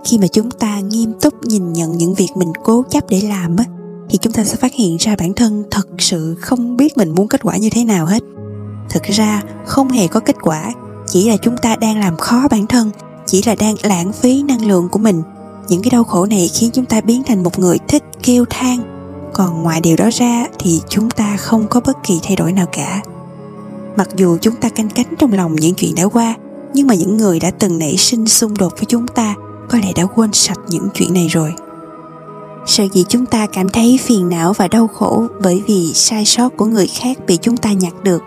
Khi 0.04 0.18
mà 0.18 0.26
chúng 0.26 0.50
ta 0.50 0.80
nghiêm 0.80 1.12
túc 1.20 1.34
nhìn 1.42 1.73
nhận 1.73 1.99
những 1.99 2.14
việc 2.14 2.28
mình 2.37 2.52
cố 2.64 2.82
chấp 2.90 3.04
để 3.08 3.20
làm 3.20 3.56
á, 3.56 3.64
thì 4.11 4.18
chúng 4.18 4.32
ta 4.32 4.44
sẽ 4.44 4.56
phát 4.56 4.75
hiện 4.75 4.96
ra 4.96 5.16
bản 5.18 5.34
thân 5.34 5.64
thật 5.70 5.88
sự 5.99 6.37
không 6.40 6.76
biết 6.76 6.96
mình 6.96 7.14
muốn 7.14 7.28
kết 7.28 7.42
quả 7.42 7.56
như 7.56 7.70
thế 7.70 7.84
nào 7.84 8.06
hết. 8.06 8.23
Thực 8.90 9.02
ra, 9.02 9.42
không 9.66 9.88
hề 9.88 10.06
có 10.06 10.20
kết 10.20 10.37
quả, 10.42 10.73
chỉ 11.06 11.28
là 11.28 11.37
chúng 11.37 11.56
ta 11.56 11.76
đang 11.76 12.00
làm 12.00 12.16
khó 12.16 12.49
bản 12.50 12.66
thân, 12.66 12.90
chỉ 13.26 13.42
là 13.46 13.54
đang 13.54 13.75
lãng 13.82 14.12
phí 14.12 14.42
năng 14.42 14.66
lượng 14.66 14.88
của 14.88 14.99
mình. 14.99 15.23
Những 15.68 15.82
cái 15.82 15.90
đau 15.90 16.04
khổ 16.04 16.26
này 16.26 16.50
khiến 16.54 16.70
chúng 16.73 16.84
ta 16.84 17.00
biến 17.00 17.23
thành 17.26 17.42
một 17.42 17.58
người 17.58 17.78
thích 17.88 18.02
kêu 18.23 18.44
than 18.50 18.93
còn 19.34 19.62
ngoài 19.62 19.80
điều 19.80 19.96
đó 19.96 20.08
ra 20.12 20.44
thì 20.58 20.80
chúng 20.88 21.10
ta 21.10 21.36
không 21.36 21.66
có 21.68 21.80
bất 21.80 21.96
kỳ 22.04 22.20
thay 22.22 22.36
đổi 22.36 22.52
nào 22.52 22.66
cả. 22.72 23.02
Mặc 23.96 24.08
dù 24.16 24.38
chúng 24.40 24.54
ta 24.54 24.68
canh 24.68 24.88
cánh 24.88 25.14
trong 25.18 25.32
lòng 25.32 25.56
những 25.56 25.74
chuyện 25.74 25.94
đã 25.94 26.04
qua, 26.04 26.34
nhưng 26.74 26.86
mà 26.86 26.94
những 26.94 27.16
người 27.16 27.40
đã 27.40 27.50
từng 27.50 27.78
nảy 27.78 27.96
sinh 27.96 28.26
xung 28.26 28.54
đột 28.58 28.72
với 28.76 28.84
chúng 28.84 29.06
ta 29.06 29.34
có 29.68 29.78
lẽ 29.78 29.92
đã 29.96 30.04
quên 30.04 30.32
sạch 30.32 30.58
những 30.68 30.88
chuyện 30.94 31.14
này 31.14 31.28
rồi. 31.28 31.52
Sợ 32.66 32.84
gì 32.92 33.04
chúng 33.08 33.26
ta 33.26 33.46
cảm 33.46 33.68
thấy 33.68 33.98
phiền 34.02 34.28
não 34.28 34.52
và 34.52 34.68
đau 34.68 34.88
khổ 34.88 35.26
bởi 35.42 35.62
vì 35.66 35.92
sai 35.94 36.24
sót 36.24 36.48
của 36.56 36.66
người 36.66 36.86
khác 36.86 37.18
bị 37.26 37.38
chúng 37.42 37.56
ta 37.56 37.72
nhặt 37.72 37.92
được. 38.02 38.22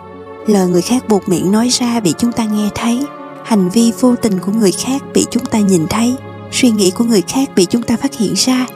Lời 0.46 0.68
người 0.68 0.82
khác 0.82 1.08
buộc 1.08 1.28
miệng 1.28 1.52
nói 1.52 1.68
ra 1.68 2.00
bị 2.00 2.14
chúng 2.18 2.32
ta 2.32 2.44
nghe 2.44 2.68
thấy. 2.74 3.06
Hành 3.44 3.68
vi 3.68 3.92
vô 4.00 4.16
tình 4.16 4.38
của 4.38 4.52
người 4.52 4.72
khác 4.72 5.02
bị 5.14 5.26
chúng 5.30 5.44
ta 5.44 5.58
nhìn 5.58 5.86
thấy. 5.90 6.14
Suy 6.52 6.70
nghĩ 6.70 6.90
của 6.90 7.04
người 7.04 7.22
khác 7.22 7.48
bị 7.56 7.66
chúng 7.66 7.82
ta 7.82 7.96
phát 7.96 8.18
hiện 8.18 8.34
ra 8.36 8.66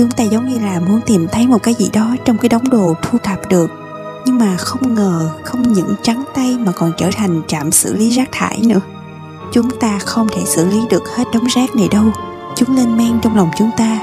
chúng 0.00 0.10
ta 0.10 0.24
giống 0.24 0.48
như 0.48 0.58
là 0.58 0.80
muốn 0.80 1.00
tìm 1.06 1.26
thấy 1.32 1.46
một 1.46 1.62
cái 1.62 1.74
gì 1.74 1.90
đó 1.92 2.16
trong 2.24 2.38
cái 2.38 2.48
đống 2.48 2.70
đồ 2.70 2.94
thu 3.02 3.18
thập 3.18 3.48
được. 3.48 3.70
Nhưng 4.26 4.38
mà 4.38 4.56
không 4.56 4.94
ngờ 4.94 5.30
không 5.44 5.72
những 5.72 5.94
trắng 6.02 6.24
tay 6.34 6.56
mà 6.58 6.72
còn 6.72 6.92
trở 6.96 7.10
thành 7.16 7.42
trạm 7.48 7.70
xử 7.70 7.94
lý 7.96 8.10
rác 8.10 8.28
thải 8.32 8.60
nữa. 8.64 8.80
Chúng 9.52 9.70
ta 9.80 9.98
không 9.98 10.28
thể 10.28 10.42
xử 10.46 10.66
lý 10.66 10.80
được 10.90 11.02
hết 11.16 11.24
đống 11.34 11.44
rác 11.44 11.76
này 11.76 11.88
đâu. 11.88 12.04
Chúng 12.56 12.76
lên 12.76 12.96
men 12.96 13.20
trong 13.22 13.36
lòng 13.36 13.50
chúng 13.56 13.70
ta. 13.76 13.98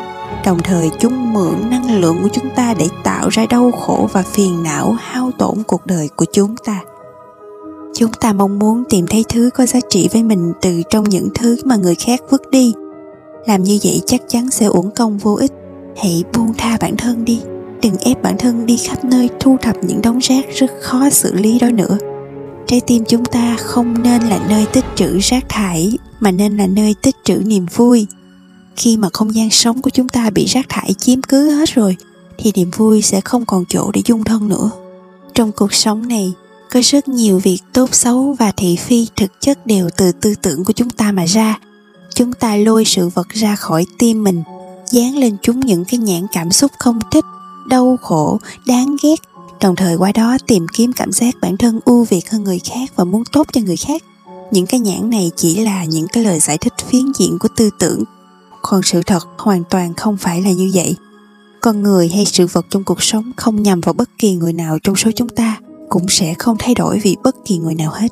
Đồng 0.45 0.59
thời 0.59 0.91
chúng 0.99 1.33
mượn 1.33 1.69
năng 1.69 1.99
lượng 1.99 2.19
của 2.23 2.29
chúng 2.33 2.49
ta 2.55 2.73
để 2.73 2.89
tạo 3.03 3.29
ra 3.29 3.45
đau 3.45 3.71
khổ 3.71 4.09
và 4.13 4.21
phiền 4.21 4.63
não, 4.63 4.95
hao 4.99 5.31
tổn 5.37 5.63
cuộc 5.67 5.85
đời 5.85 6.09
của 6.15 6.25
chúng 6.33 6.55
ta. 6.57 6.81
Chúng 7.95 8.11
ta 8.11 8.33
mong 8.33 8.59
muốn 8.59 8.83
tìm 8.89 9.07
thấy 9.07 9.25
thứ 9.29 9.49
có 9.53 9.65
giá 9.65 9.79
trị 9.89 10.09
với 10.13 10.23
mình 10.23 10.53
từ 10.61 10.81
trong 10.89 11.03
những 11.03 11.29
thứ 11.35 11.55
mà 11.65 11.75
người 11.75 11.95
khác 11.95 12.21
vứt 12.29 12.49
đi. 12.51 12.73
Làm 13.45 13.63
như 13.63 13.79
vậy 13.83 14.01
chắc 14.05 14.21
chắn 14.27 14.49
sẽ 14.51 14.65
uổng 14.65 14.91
công 14.91 15.17
vô 15.17 15.35
ích 15.35 15.51
hãy 15.97 16.23
buông 16.33 16.53
tha 16.57 16.77
bản 16.81 16.97
thân 16.97 17.25
đi. 17.25 17.39
Đừng 17.81 17.97
ép 17.97 18.23
bản 18.23 18.37
thân 18.37 18.65
đi 18.65 18.77
khắp 18.77 19.05
nơi 19.05 19.29
thu 19.39 19.57
thập 19.61 19.75
những 19.83 20.01
đống 20.01 20.19
rác 20.19 20.45
rất 20.55 20.71
khó 20.81 21.09
xử 21.09 21.33
lý 21.33 21.59
đó 21.59 21.69
nữa. 21.69 21.97
Trái 22.67 22.81
tim 22.87 23.03
chúng 23.07 23.25
ta 23.25 23.57
không 23.59 24.03
nên 24.03 24.21
là 24.21 24.39
nơi 24.49 24.65
tích 24.73 24.85
trữ 24.95 25.17
rác 25.19 25.49
thải, 25.49 25.97
mà 26.19 26.31
nên 26.31 26.57
là 26.57 26.67
nơi 26.67 26.95
tích 27.01 27.15
trữ 27.23 27.35
niềm 27.45 27.65
vui. 27.75 28.07
Khi 28.75 28.97
mà 28.97 29.09
không 29.13 29.35
gian 29.35 29.49
sống 29.49 29.81
của 29.81 29.89
chúng 29.89 30.09
ta 30.09 30.29
bị 30.29 30.45
rác 30.45 30.65
thải 30.69 30.93
chiếm 30.93 31.21
cứ 31.21 31.49
hết 31.49 31.69
rồi, 31.69 31.95
thì 32.37 32.51
niềm 32.55 32.71
vui 32.71 33.01
sẽ 33.01 33.21
không 33.21 33.45
còn 33.45 33.63
chỗ 33.69 33.91
để 33.93 34.01
dung 34.05 34.23
thân 34.23 34.49
nữa. 34.49 34.71
Trong 35.33 35.51
cuộc 35.51 35.73
sống 35.73 36.07
này, 36.07 36.33
có 36.71 36.79
rất 36.83 37.07
nhiều 37.07 37.39
việc 37.39 37.59
tốt 37.73 37.95
xấu 37.95 38.35
và 38.39 38.51
thị 38.51 38.75
phi 38.75 39.07
thực 39.15 39.31
chất 39.41 39.65
đều 39.65 39.89
từ 39.97 40.11
tư 40.11 40.33
tưởng 40.41 40.65
của 40.65 40.73
chúng 40.73 40.89
ta 40.89 41.11
mà 41.11 41.25
ra. 41.25 41.59
Chúng 42.15 42.33
ta 42.33 42.55
lôi 42.55 42.85
sự 42.85 43.09
vật 43.09 43.27
ra 43.29 43.55
khỏi 43.55 43.85
tim 43.97 44.23
mình 44.23 44.43
dán 44.91 45.17
lên 45.17 45.37
chúng 45.41 45.59
những 45.59 45.85
cái 45.85 45.97
nhãn 45.97 46.27
cảm 46.31 46.51
xúc 46.51 46.71
không 46.79 46.99
thích, 47.11 47.25
đau 47.69 47.97
khổ, 48.01 48.39
đáng 48.67 48.95
ghét. 49.03 49.15
Đồng 49.61 49.75
thời 49.75 49.95
qua 49.95 50.11
đó 50.11 50.37
tìm 50.47 50.65
kiếm 50.73 50.93
cảm 50.93 51.11
giác 51.11 51.35
bản 51.41 51.57
thân 51.57 51.79
ưu 51.85 52.03
việt 52.03 52.29
hơn 52.31 52.43
người 52.43 52.59
khác 52.59 52.91
và 52.95 53.03
muốn 53.03 53.23
tốt 53.31 53.47
cho 53.53 53.61
người 53.61 53.77
khác. 53.77 54.03
Những 54.51 54.65
cái 54.65 54.79
nhãn 54.79 55.09
này 55.09 55.31
chỉ 55.35 55.55
là 55.55 55.85
những 55.85 56.07
cái 56.07 56.23
lời 56.23 56.39
giải 56.39 56.57
thích 56.57 56.73
phiến 56.87 57.11
diện 57.15 57.39
của 57.39 57.49
tư 57.55 57.69
tưởng. 57.79 58.03
Còn 58.61 58.83
sự 58.83 59.01
thật 59.03 59.23
hoàn 59.37 59.63
toàn 59.63 59.93
không 59.93 60.17
phải 60.17 60.41
là 60.41 60.51
như 60.51 60.71
vậy. 60.73 60.95
Con 61.61 61.83
người 61.83 62.09
hay 62.09 62.25
sự 62.25 62.47
vật 62.47 62.65
trong 62.69 62.83
cuộc 62.83 63.03
sống 63.03 63.31
không 63.37 63.63
nhằm 63.63 63.81
vào 63.81 63.93
bất 63.93 64.09
kỳ 64.17 64.35
người 64.35 64.53
nào 64.53 64.79
trong 64.83 64.95
số 64.95 65.11
chúng 65.15 65.29
ta, 65.29 65.57
cũng 65.89 66.05
sẽ 66.09 66.33
không 66.33 66.55
thay 66.59 66.75
đổi 66.75 66.99
vì 66.99 67.15
bất 67.23 67.35
kỳ 67.45 67.57
người 67.57 67.75
nào 67.75 67.91
hết 67.91 68.07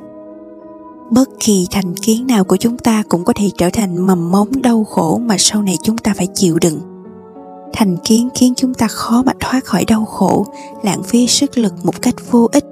bất 1.12 1.30
kỳ 1.40 1.68
thành 1.72 1.96
kiến 1.96 2.28
nào 2.28 2.44
của 2.44 2.58
chúng 2.58 2.78
ta 2.78 3.04
cũng 3.10 3.26
có 3.26 3.34
thể 3.36 3.50
trở 3.58 3.70
thành 3.70 4.08
mầm 4.08 4.32
mống 4.32 4.62
đau 4.62 4.84
khổ 4.84 5.22
mà 5.26 5.36
sau 5.40 5.62
này 5.62 5.78
chúng 5.84 5.98
ta 5.98 6.14
phải 6.18 6.28
chịu 6.36 6.60
đựng. 6.60 6.80
Thành 7.74 7.98
kiến 8.04 8.30
khiến 8.36 8.54
chúng 8.58 8.74
ta 8.74 8.88
khó 8.88 9.24
mà 9.26 9.34
thoát 9.40 9.66
khỏi 9.66 9.86
đau 9.86 10.06
khổ, 10.06 10.46
lãng 10.84 11.04
phí 11.04 11.28
sức 11.28 11.58
lực 11.58 11.74
một 11.84 12.02
cách 12.02 12.16
vô 12.32 12.50
ích. 12.52 12.66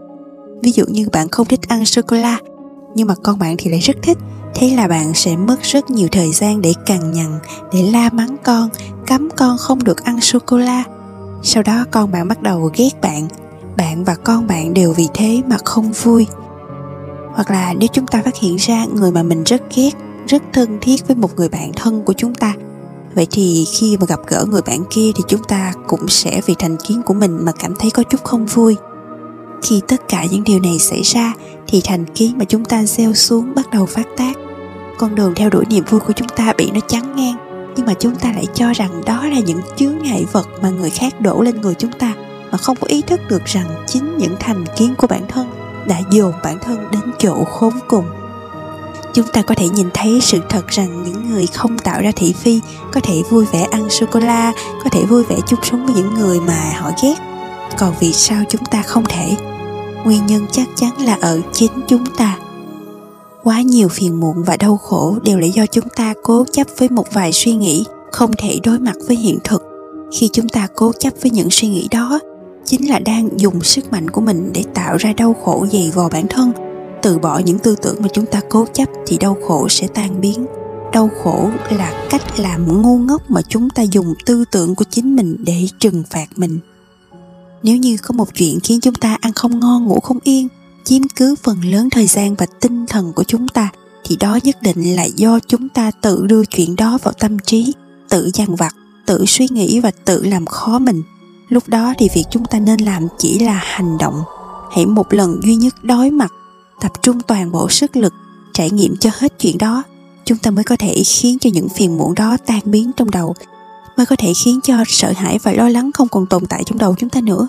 Ví 0.61 0.71
dụ 0.71 0.85
như 0.85 1.09
bạn 1.11 1.29
không 1.29 1.47
thích 1.47 1.67
ăn 1.67 1.85
sô 1.85 2.01
cô 2.07 2.17
la 2.17 2.37
nhưng 2.95 3.07
mà 3.07 3.15
con 3.23 3.39
bạn 3.39 3.55
thì 3.57 3.69
lại 3.69 3.79
rất 3.79 3.97
thích, 4.03 4.17
thế 4.55 4.75
là 4.75 4.87
bạn 4.87 5.13
sẽ 5.13 5.35
mất 5.35 5.61
rất 5.61 5.89
nhiều 5.89 6.07
thời 6.11 6.31
gian 6.31 6.61
để 6.61 6.73
cằn 6.85 7.11
nhằn, 7.11 7.39
để 7.73 7.91
la 7.91 8.09
mắng 8.13 8.35
con, 8.43 8.69
cấm 9.07 9.29
con 9.37 9.57
không 9.57 9.83
được 9.83 10.03
ăn 10.03 10.21
sô 10.21 10.39
cô 10.45 10.57
la 10.57 10.83
sau 11.43 11.63
đó 11.63 11.85
con 11.91 12.11
bạn 12.11 12.27
bắt 12.27 12.41
đầu 12.41 12.71
ghét 12.75 13.01
bạn 13.01 13.27
bạn 13.77 14.03
và 14.03 14.15
con 14.15 14.47
bạn 14.47 14.73
đều 14.73 14.93
vì 14.93 15.07
thế 15.13 15.41
mà 15.47 15.57
không 15.65 15.91
vui 15.91 16.27
hoặc 17.33 17.51
là 17.51 17.73
nếu 17.73 17.89
chúng 17.93 18.07
ta 18.07 18.21
phát 18.25 18.35
hiện 18.35 18.55
ra 18.55 18.85
người 18.85 19.11
mà 19.11 19.23
mình 19.23 19.43
rất 19.43 19.61
ghét, 19.75 19.91
rất 20.27 20.43
thân 20.53 20.77
thiết 20.81 21.07
với 21.07 21.15
một 21.15 21.35
người 21.35 21.49
bạn 21.49 21.71
thân 21.75 22.03
của 22.05 22.13
chúng 22.13 22.35
ta. 22.35 22.53
Vậy 23.15 23.27
thì 23.31 23.65
khi 23.73 23.97
mà 23.97 24.05
gặp 24.05 24.19
gỡ 24.27 24.45
người 24.49 24.61
bạn 24.61 24.83
kia 24.89 25.11
thì 25.15 25.23
chúng 25.27 25.43
ta 25.43 25.73
cũng 25.87 26.07
sẽ 26.07 26.41
vì 26.45 26.55
thành 26.59 26.77
kiến 26.87 27.01
của 27.05 27.13
mình 27.13 27.45
mà 27.45 27.51
cảm 27.51 27.73
thấy 27.79 27.91
có 27.91 28.03
chút 28.03 28.23
không 28.23 28.45
vui. 28.45 28.75
Khi 29.61 29.81
tất 29.87 30.07
cả 30.07 30.25
những 30.31 30.43
điều 30.43 30.59
này 30.59 30.79
xảy 30.79 31.01
ra 31.01 31.33
thì 31.67 31.81
thành 31.83 32.05
kiến 32.05 32.37
mà 32.37 32.45
chúng 32.45 32.65
ta 32.65 32.83
gieo 32.83 33.13
xuống 33.13 33.55
bắt 33.55 33.69
đầu 33.71 33.85
phát 33.85 34.07
tác. 34.17 34.33
Con 34.97 35.15
đường 35.15 35.33
theo 35.35 35.49
đuổi 35.49 35.65
niềm 35.69 35.83
vui 35.89 35.99
của 35.99 36.13
chúng 36.13 36.27
ta 36.35 36.53
bị 36.57 36.71
nó 36.73 36.79
chắn 36.87 37.15
ngang, 37.15 37.35
nhưng 37.75 37.85
mà 37.85 37.93
chúng 37.93 38.15
ta 38.15 38.31
lại 38.31 38.45
cho 38.53 38.73
rằng 38.73 39.01
đó 39.05 39.27
là 39.27 39.39
những 39.39 39.61
chướng 39.77 39.97
ngại 40.03 40.25
vật 40.31 40.47
mà 40.61 40.69
người 40.69 40.89
khác 40.89 41.21
đổ 41.21 41.41
lên 41.41 41.61
người 41.61 41.73
chúng 41.73 41.91
ta 41.91 42.13
mà 42.51 42.57
không 42.57 42.77
có 42.81 42.87
ý 42.87 43.01
thức 43.01 43.21
được 43.29 43.45
rằng 43.45 43.83
chính 43.87 44.17
những 44.17 44.35
thành 44.39 44.65
kiến 44.77 44.95
của 44.97 45.07
bản 45.07 45.27
thân 45.27 45.62
đã 45.87 46.01
dồn 46.09 46.33
bản 46.43 46.59
thân 46.59 46.77
đến 46.91 47.01
chỗ 47.19 47.43
khốn 47.43 47.73
cùng. 47.87 48.05
Chúng 49.13 49.27
ta 49.27 49.41
có 49.41 49.55
thể 49.55 49.69
nhìn 49.69 49.87
thấy 49.93 50.19
sự 50.21 50.39
thật 50.49 50.67
rằng 50.67 51.03
những 51.03 51.29
người 51.29 51.47
không 51.47 51.77
tạo 51.77 52.01
ra 52.01 52.11
thị 52.15 52.33
phi 52.33 52.59
có 52.91 53.01
thể 53.03 53.21
vui 53.29 53.45
vẻ 53.51 53.67
ăn 53.71 53.89
sô 53.89 54.05
cô 54.11 54.19
la 54.19 54.53
có 54.83 54.89
thể 54.89 55.05
vui 55.05 55.23
vẻ 55.23 55.35
chung 55.47 55.59
sống 55.63 55.85
với 55.85 55.95
những 55.95 56.13
người 56.13 56.39
mà 56.39 56.73
họ 56.77 56.91
ghét. 57.03 57.15
Còn 57.77 57.93
vì 57.99 58.13
sao 58.13 58.43
chúng 58.49 58.65
ta 58.65 58.81
không 58.81 59.03
thể? 59.09 59.35
Nguyên 60.05 60.25
nhân 60.25 60.45
chắc 60.51 60.67
chắn 60.75 61.01
là 61.01 61.17
ở 61.21 61.41
chính 61.53 61.71
chúng 61.87 62.05
ta. 62.17 62.37
Quá 63.43 63.61
nhiều 63.61 63.89
phiền 63.89 64.19
muộn 64.19 64.43
và 64.43 64.57
đau 64.57 64.77
khổ 64.77 65.17
đều 65.23 65.39
là 65.39 65.47
do 65.47 65.65
chúng 65.65 65.89
ta 65.89 66.13
cố 66.23 66.45
chấp 66.51 66.67
với 66.77 66.89
một 66.89 67.13
vài 67.13 67.31
suy 67.33 67.55
nghĩ 67.55 67.85
không 68.11 68.31
thể 68.37 68.59
đối 68.63 68.79
mặt 68.79 68.95
với 69.07 69.17
hiện 69.17 69.39
thực. 69.43 69.63
Khi 70.19 70.29
chúng 70.33 70.49
ta 70.49 70.67
cố 70.75 70.91
chấp 70.99 71.13
với 71.21 71.31
những 71.31 71.47
suy 71.51 71.67
nghĩ 71.67 71.87
đó 71.91 72.19
chính 72.65 72.89
là 72.89 72.99
đang 72.99 73.29
dùng 73.39 73.61
sức 73.61 73.91
mạnh 73.91 74.09
của 74.09 74.21
mình 74.21 74.49
để 74.53 74.63
tạo 74.73 74.97
ra 74.97 75.13
đau 75.13 75.35
khổ 75.43 75.67
dày 75.71 75.91
vò 75.95 76.09
bản 76.09 76.27
thân. 76.29 76.51
Từ 77.01 77.19
bỏ 77.19 77.39
những 77.39 77.59
tư 77.59 77.75
tưởng 77.81 77.95
mà 77.99 78.07
chúng 78.13 78.25
ta 78.25 78.41
cố 78.49 78.65
chấp 78.73 78.89
thì 79.07 79.17
đau 79.17 79.37
khổ 79.47 79.69
sẽ 79.69 79.87
tan 79.87 80.21
biến. 80.21 80.45
Đau 80.93 81.09
khổ 81.23 81.49
là 81.69 82.07
cách 82.09 82.39
làm 82.39 82.81
ngu 82.81 82.97
ngốc 82.97 83.31
mà 83.31 83.41
chúng 83.41 83.69
ta 83.69 83.83
dùng 83.83 84.13
tư 84.25 84.45
tưởng 84.51 84.75
của 84.75 84.85
chính 84.89 85.15
mình 85.15 85.35
để 85.39 85.67
trừng 85.79 86.03
phạt 86.09 86.25
mình. 86.35 86.59
Nếu 87.63 87.77
như 87.77 87.97
có 87.97 88.13
một 88.13 88.35
chuyện 88.35 88.59
khiến 88.63 88.79
chúng 88.81 88.93
ta 88.93 89.17
ăn 89.21 89.33
không 89.33 89.59
ngon, 89.59 89.85
ngủ 89.85 89.99
không 89.99 90.19
yên, 90.23 90.47
chiếm 90.83 91.01
cứ 91.15 91.35
phần 91.43 91.61
lớn 91.65 91.89
thời 91.89 92.07
gian 92.07 92.35
và 92.35 92.45
tinh 92.59 92.85
thần 92.87 93.13
của 93.13 93.23
chúng 93.23 93.47
ta, 93.47 93.69
thì 94.03 94.17
đó 94.19 94.39
nhất 94.43 94.61
định 94.61 94.95
là 94.95 95.03
do 95.03 95.39
chúng 95.47 95.69
ta 95.69 95.91
tự 96.01 96.25
đưa 96.27 96.45
chuyện 96.45 96.75
đó 96.75 96.97
vào 97.03 97.13
tâm 97.13 97.39
trí, 97.39 97.73
tự 98.09 98.29
dằn 98.33 98.55
vặt, 98.55 98.75
tự 99.05 99.25
suy 99.27 99.47
nghĩ 99.51 99.79
và 99.79 99.91
tự 100.05 100.23
làm 100.23 100.45
khó 100.45 100.79
mình 100.79 101.03
lúc 101.49 101.63
đó 101.67 101.93
thì 101.97 102.09
việc 102.15 102.23
chúng 102.31 102.45
ta 102.45 102.59
nên 102.59 102.79
làm 102.79 103.07
chỉ 103.17 103.39
là 103.39 103.61
hành 103.63 103.97
động. 103.97 104.21
Hãy 104.71 104.85
một 104.85 105.13
lần 105.13 105.39
duy 105.43 105.55
nhất 105.55 105.75
đối 105.83 106.11
mặt, 106.11 106.31
tập 106.81 106.91
trung 107.01 107.21
toàn 107.21 107.51
bộ 107.51 107.69
sức 107.69 107.95
lực, 107.95 108.13
trải 108.53 108.69
nghiệm 108.69 108.97
cho 108.97 109.09
hết 109.13 109.39
chuyện 109.39 109.57
đó. 109.57 109.83
Chúng 110.25 110.37
ta 110.37 110.51
mới 110.51 110.63
có 110.63 110.75
thể 110.79 111.03
khiến 111.05 111.39
cho 111.39 111.49
những 111.53 111.69
phiền 111.69 111.97
muộn 111.97 112.15
đó 112.15 112.37
tan 112.45 112.59
biến 112.63 112.91
trong 112.97 113.11
đầu, 113.11 113.35
mới 113.97 114.05
có 114.05 114.15
thể 114.15 114.33
khiến 114.43 114.59
cho 114.63 114.83
sợ 114.87 115.13
hãi 115.15 115.39
và 115.43 115.53
lo 115.53 115.69
lắng 115.69 115.91
không 115.91 116.07
còn 116.07 116.25
tồn 116.25 116.45
tại 116.45 116.63
trong 116.65 116.77
đầu 116.77 116.95
chúng 116.97 117.09
ta 117.09 117.21
nữa. 117.21 117.47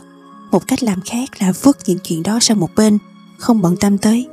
Một 0.50 0.66
cách 0.66 0.82
làm 0.82 1.00
khác 1.00 1.28
là 1.40 1.52
vứt 1.62 1.78
những 1.86 1.98
chuyện 1.98 2.22
đó 2.22 2.38
sang 2.40 2.60
một 2.60 2.70
bên, 2.76 2.98
không 3.38 3.62
bận 3.62 3.76
tâm 3.76 3.98
tới. 3.98 4.26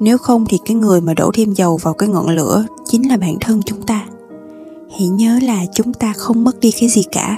Nếu 0.00 0.18
không 0.18 0.46
thì 0.48 0.58
cái 0.64 0.74
người 0.74 1.00
mà 1.00 1.14
đổ 1.14 1.30
thêm 1.34 1.52
dầu 1.52 1.76
vào 1.76 1.94
cái 1.94 2.08
ngọn 2.08 2.28
lửa 2.28 2.64
chính 2.86 3.08
là 3.08 3.16
bản 3.16 3.36
thân 3.40 3.62
chúng 3.66 3.82
ta. 3.82 4.06
Hãy 4.98 5.08
nhớ 5.08 5.38
là 5.42 5.64
chúng 5.74 5.92
ta 5.92 6.12
không 6.16 6.44
mất 6.44 6.60
đi 6.60 6.70
cái 6.80 6.88
gì 6.88 7.02
cả 7.12 7.36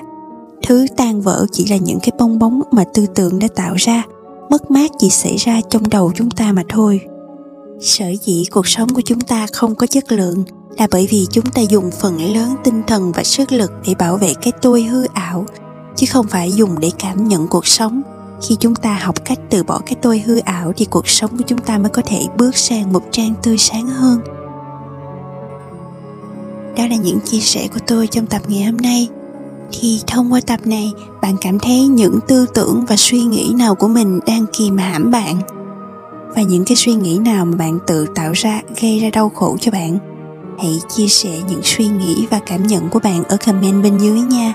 thứ 0.62 0.86
tan 0.96 1.20
vỡ 1.20 1.46
chỉ 1.52 1.66
là 1.66 1.76
những 1.76 1.98
cái 2.00 2.12
bong 2.18 2.38
bóng 2.38 2.62
mà 2.72 2.84
tư 2.94 3.06
tưởng 3.14 3.38
đã 3.38 3.48
tạo 3.54 3.74
ra. 3.74 4.02
Mất 4.50 4.70
mát 4.70 4.90
chỉ 4.98 5.10
xảy 5.10 5.36
ra 5.36 5.60
trong 5.70 5.88
đầu 5.88 6.12
chúng 6.14 6.30
ta 6.30 6.52
mà 6.52 6.62
thôi. 6.68 7.00
Sở 7.80 8.06
dĩ 8.22 8.44
cuộc 8.50 8.68
sống 8.68 8.94
của 8.94 9.02
chúng 9.04 9.20
ta 9.20 9.46
không 9.52 9.74
có 9.74 9.86
chất 9.86 10.12
lượng 10.12 10.44
là 10.78 10.86
bởi 10.90 11.08
vì 11.10 11.26
chúng 11.30 11.46
ta 11.46 11.62
dùng 11.62 11.90
phần 11.90 12.34
lớn 12.34 12.54
tinh 12.64 12.82
thần 12.86 13.12
và 13.12 13.24
sức 13.24 13.52
lực 13.52 13.72
để 13.86 13.94
bảo 13.94 14.16
vệ 14.16 14.34
cái 14.42 14.52
tôi 14.62 14.82
hư 14.82 15.04
ảo, 15.04 15.44
chứ 15.96 16.06
không 16.10 16.26
phải 16.26 16.52
dùng 16.52 16.80
để 16.80 16.90
cảm 16.98 17.28
nhận 17.28 17.48
cuộc 17.48 17.66
sống. 17.66 18.02
Khi 18.42 18.56
chúng 18.60 18.74
ta 18.74 18.98
học 19.02 19.24
cách 19.24 19.38
từ 19.50 19.62
bỏ 19.62 19.80
cái 19.86 19.94
tôi 20.02 20.18
hư 20.18 20.38
ảo 20.38 20.72
thì 20.76 20.84
cuộc 20.84 21.08
sống 21.08 21.30
của 21.36 21.44
chúng 21.46 21.58
ta 21.58 21.78
mới 21.78 21.88
có 21.88 22.02
thể 22.06 22.22
bước 22.38 22.56
sang 22.56 22.92
một 22.92 23.02
trang 23.10 23.34
tươi 23.42 23.58
sáng 23.58 23.86
hơn. 23.86 24.20
Đó 26.76 26.86
là 26.86 26.96
những 26.96 27.20
chia 27.20 27.40
sẻ 27.40 27.68
của 27.74 27.80
tôi 27.86 28.06
trong 28.06 28.26
tập 28.26 28.42
ngày 28.48 28.64
hôm 28.64 28.76
nay 28.76 29.08
thì 29.72 30.00
thông 30.06 30.32
qua 30.32 30.40
tập 30.46 30.60
này, 30.64 30.92
bạn 31.22 31.36
cảm 31.40 31.58
thấy 31.58 31.86
những 31.88 32.18
tư 32.28 32.46
tưởng 32.54 32.84
và 32.88 32.96
suy 32.96 33.22
nghĩ 33.22 33.52
nào 33.58 33.74
của 33.74 33.88
mình 33.88 34.20
đang 34.26 34.46
kìm 34.52 34.76
hãm 34.76 35.10
bạn? 35.10 35.40
Và 36.34 36.42
những 36.42 36.64
cái 36.64 36.76
suy 36.76 36.94
nghĩ 36.94 37.18
nào 37.18 37.44
mà 37.44 37.56
bạn 37.56 37.78
tự 37.86 38.06
tạo 38.14 38.32
ra 38.32 38.60
gây 38.80 38.98
ra 38.98 39.10
đau 39.10 39.28
khổ 39.28 39.56
cho 39.60 39.70
bạn? 39.70 39.98
Hãy 40.58 40.80
chia 40.88 41.08
sẻ 41.08 41.40
những 41.48 41.60
suy 41.62 41.88
nghĩ 41.88 42.26
và 42.30 42.40
cảm 42.46 42.66
nhận 42.66 42.88
của 42.88 42.98
bạn 42.98 43.24
ở 43.24 43.36
comment 43.46 43.82
bên 43.82 43.98
dưới 43.98 44.20
nha. 44.20 44.54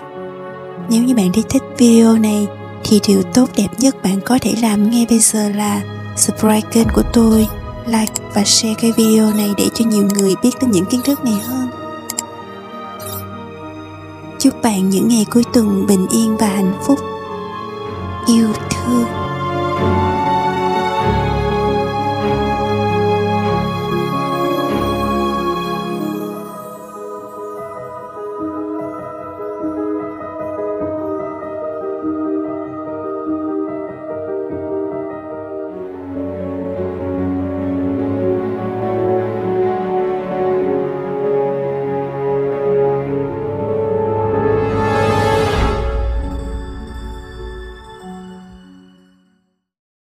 Nếu 0.90 1.04
như 1.04 1.16
bạn 1.16 1.30
thấy 1.34 1.44
thích 1.50 1.64
video 1.78 2.18
này, 2.18 2.48
thì 2.84 3.00
điều 3.08 3.22
tốt 3.34 3.50
đẹp 3.58 3.68
nhất 3.78 4.04
bạn 4.04 4.20
có 4.26 4.38
thể 4.42 4.54
làm 4.62 4.92
ngay 4.92 5.06
bây 5.10 5.20
giờ 5.20 5.50
là 5.50 5.82
subscribe 6.18 6.62
kênh 6.72 6.88
của 6.94 7.04
tôi, 7.14 7.48
like 7.86 8.14
và 8.34 8.44
share 8.44 8.74
cái 8.82 8.92
video 8.98 9.34
này 9.34 9.50
để 9.58 9.70
cho 9.74 9.86
nhiều 9.86 10.08
người 10.16 10.36
biết 10.44 10.52
đến 10.62 10.72
những 10.72 10.86
kiến 10.86 11.02
thức 11.04 11.26
này 11.26 11.34
hơn 11.48 11.81
chúc 14.42 14.62
bạn 14.62 14.90
những 14.90 15.08
ngày 15.08 15.26
cuối 15.30 15.44
tuần 15.54 15.86
bình 15.88 16.08
yên 16.12 16.38
và 16.38 16.48
hạnh 16.48 16.74
phúc. 16.84 17.00
Yêu 18.28 18.48
thương. 18.70 19.21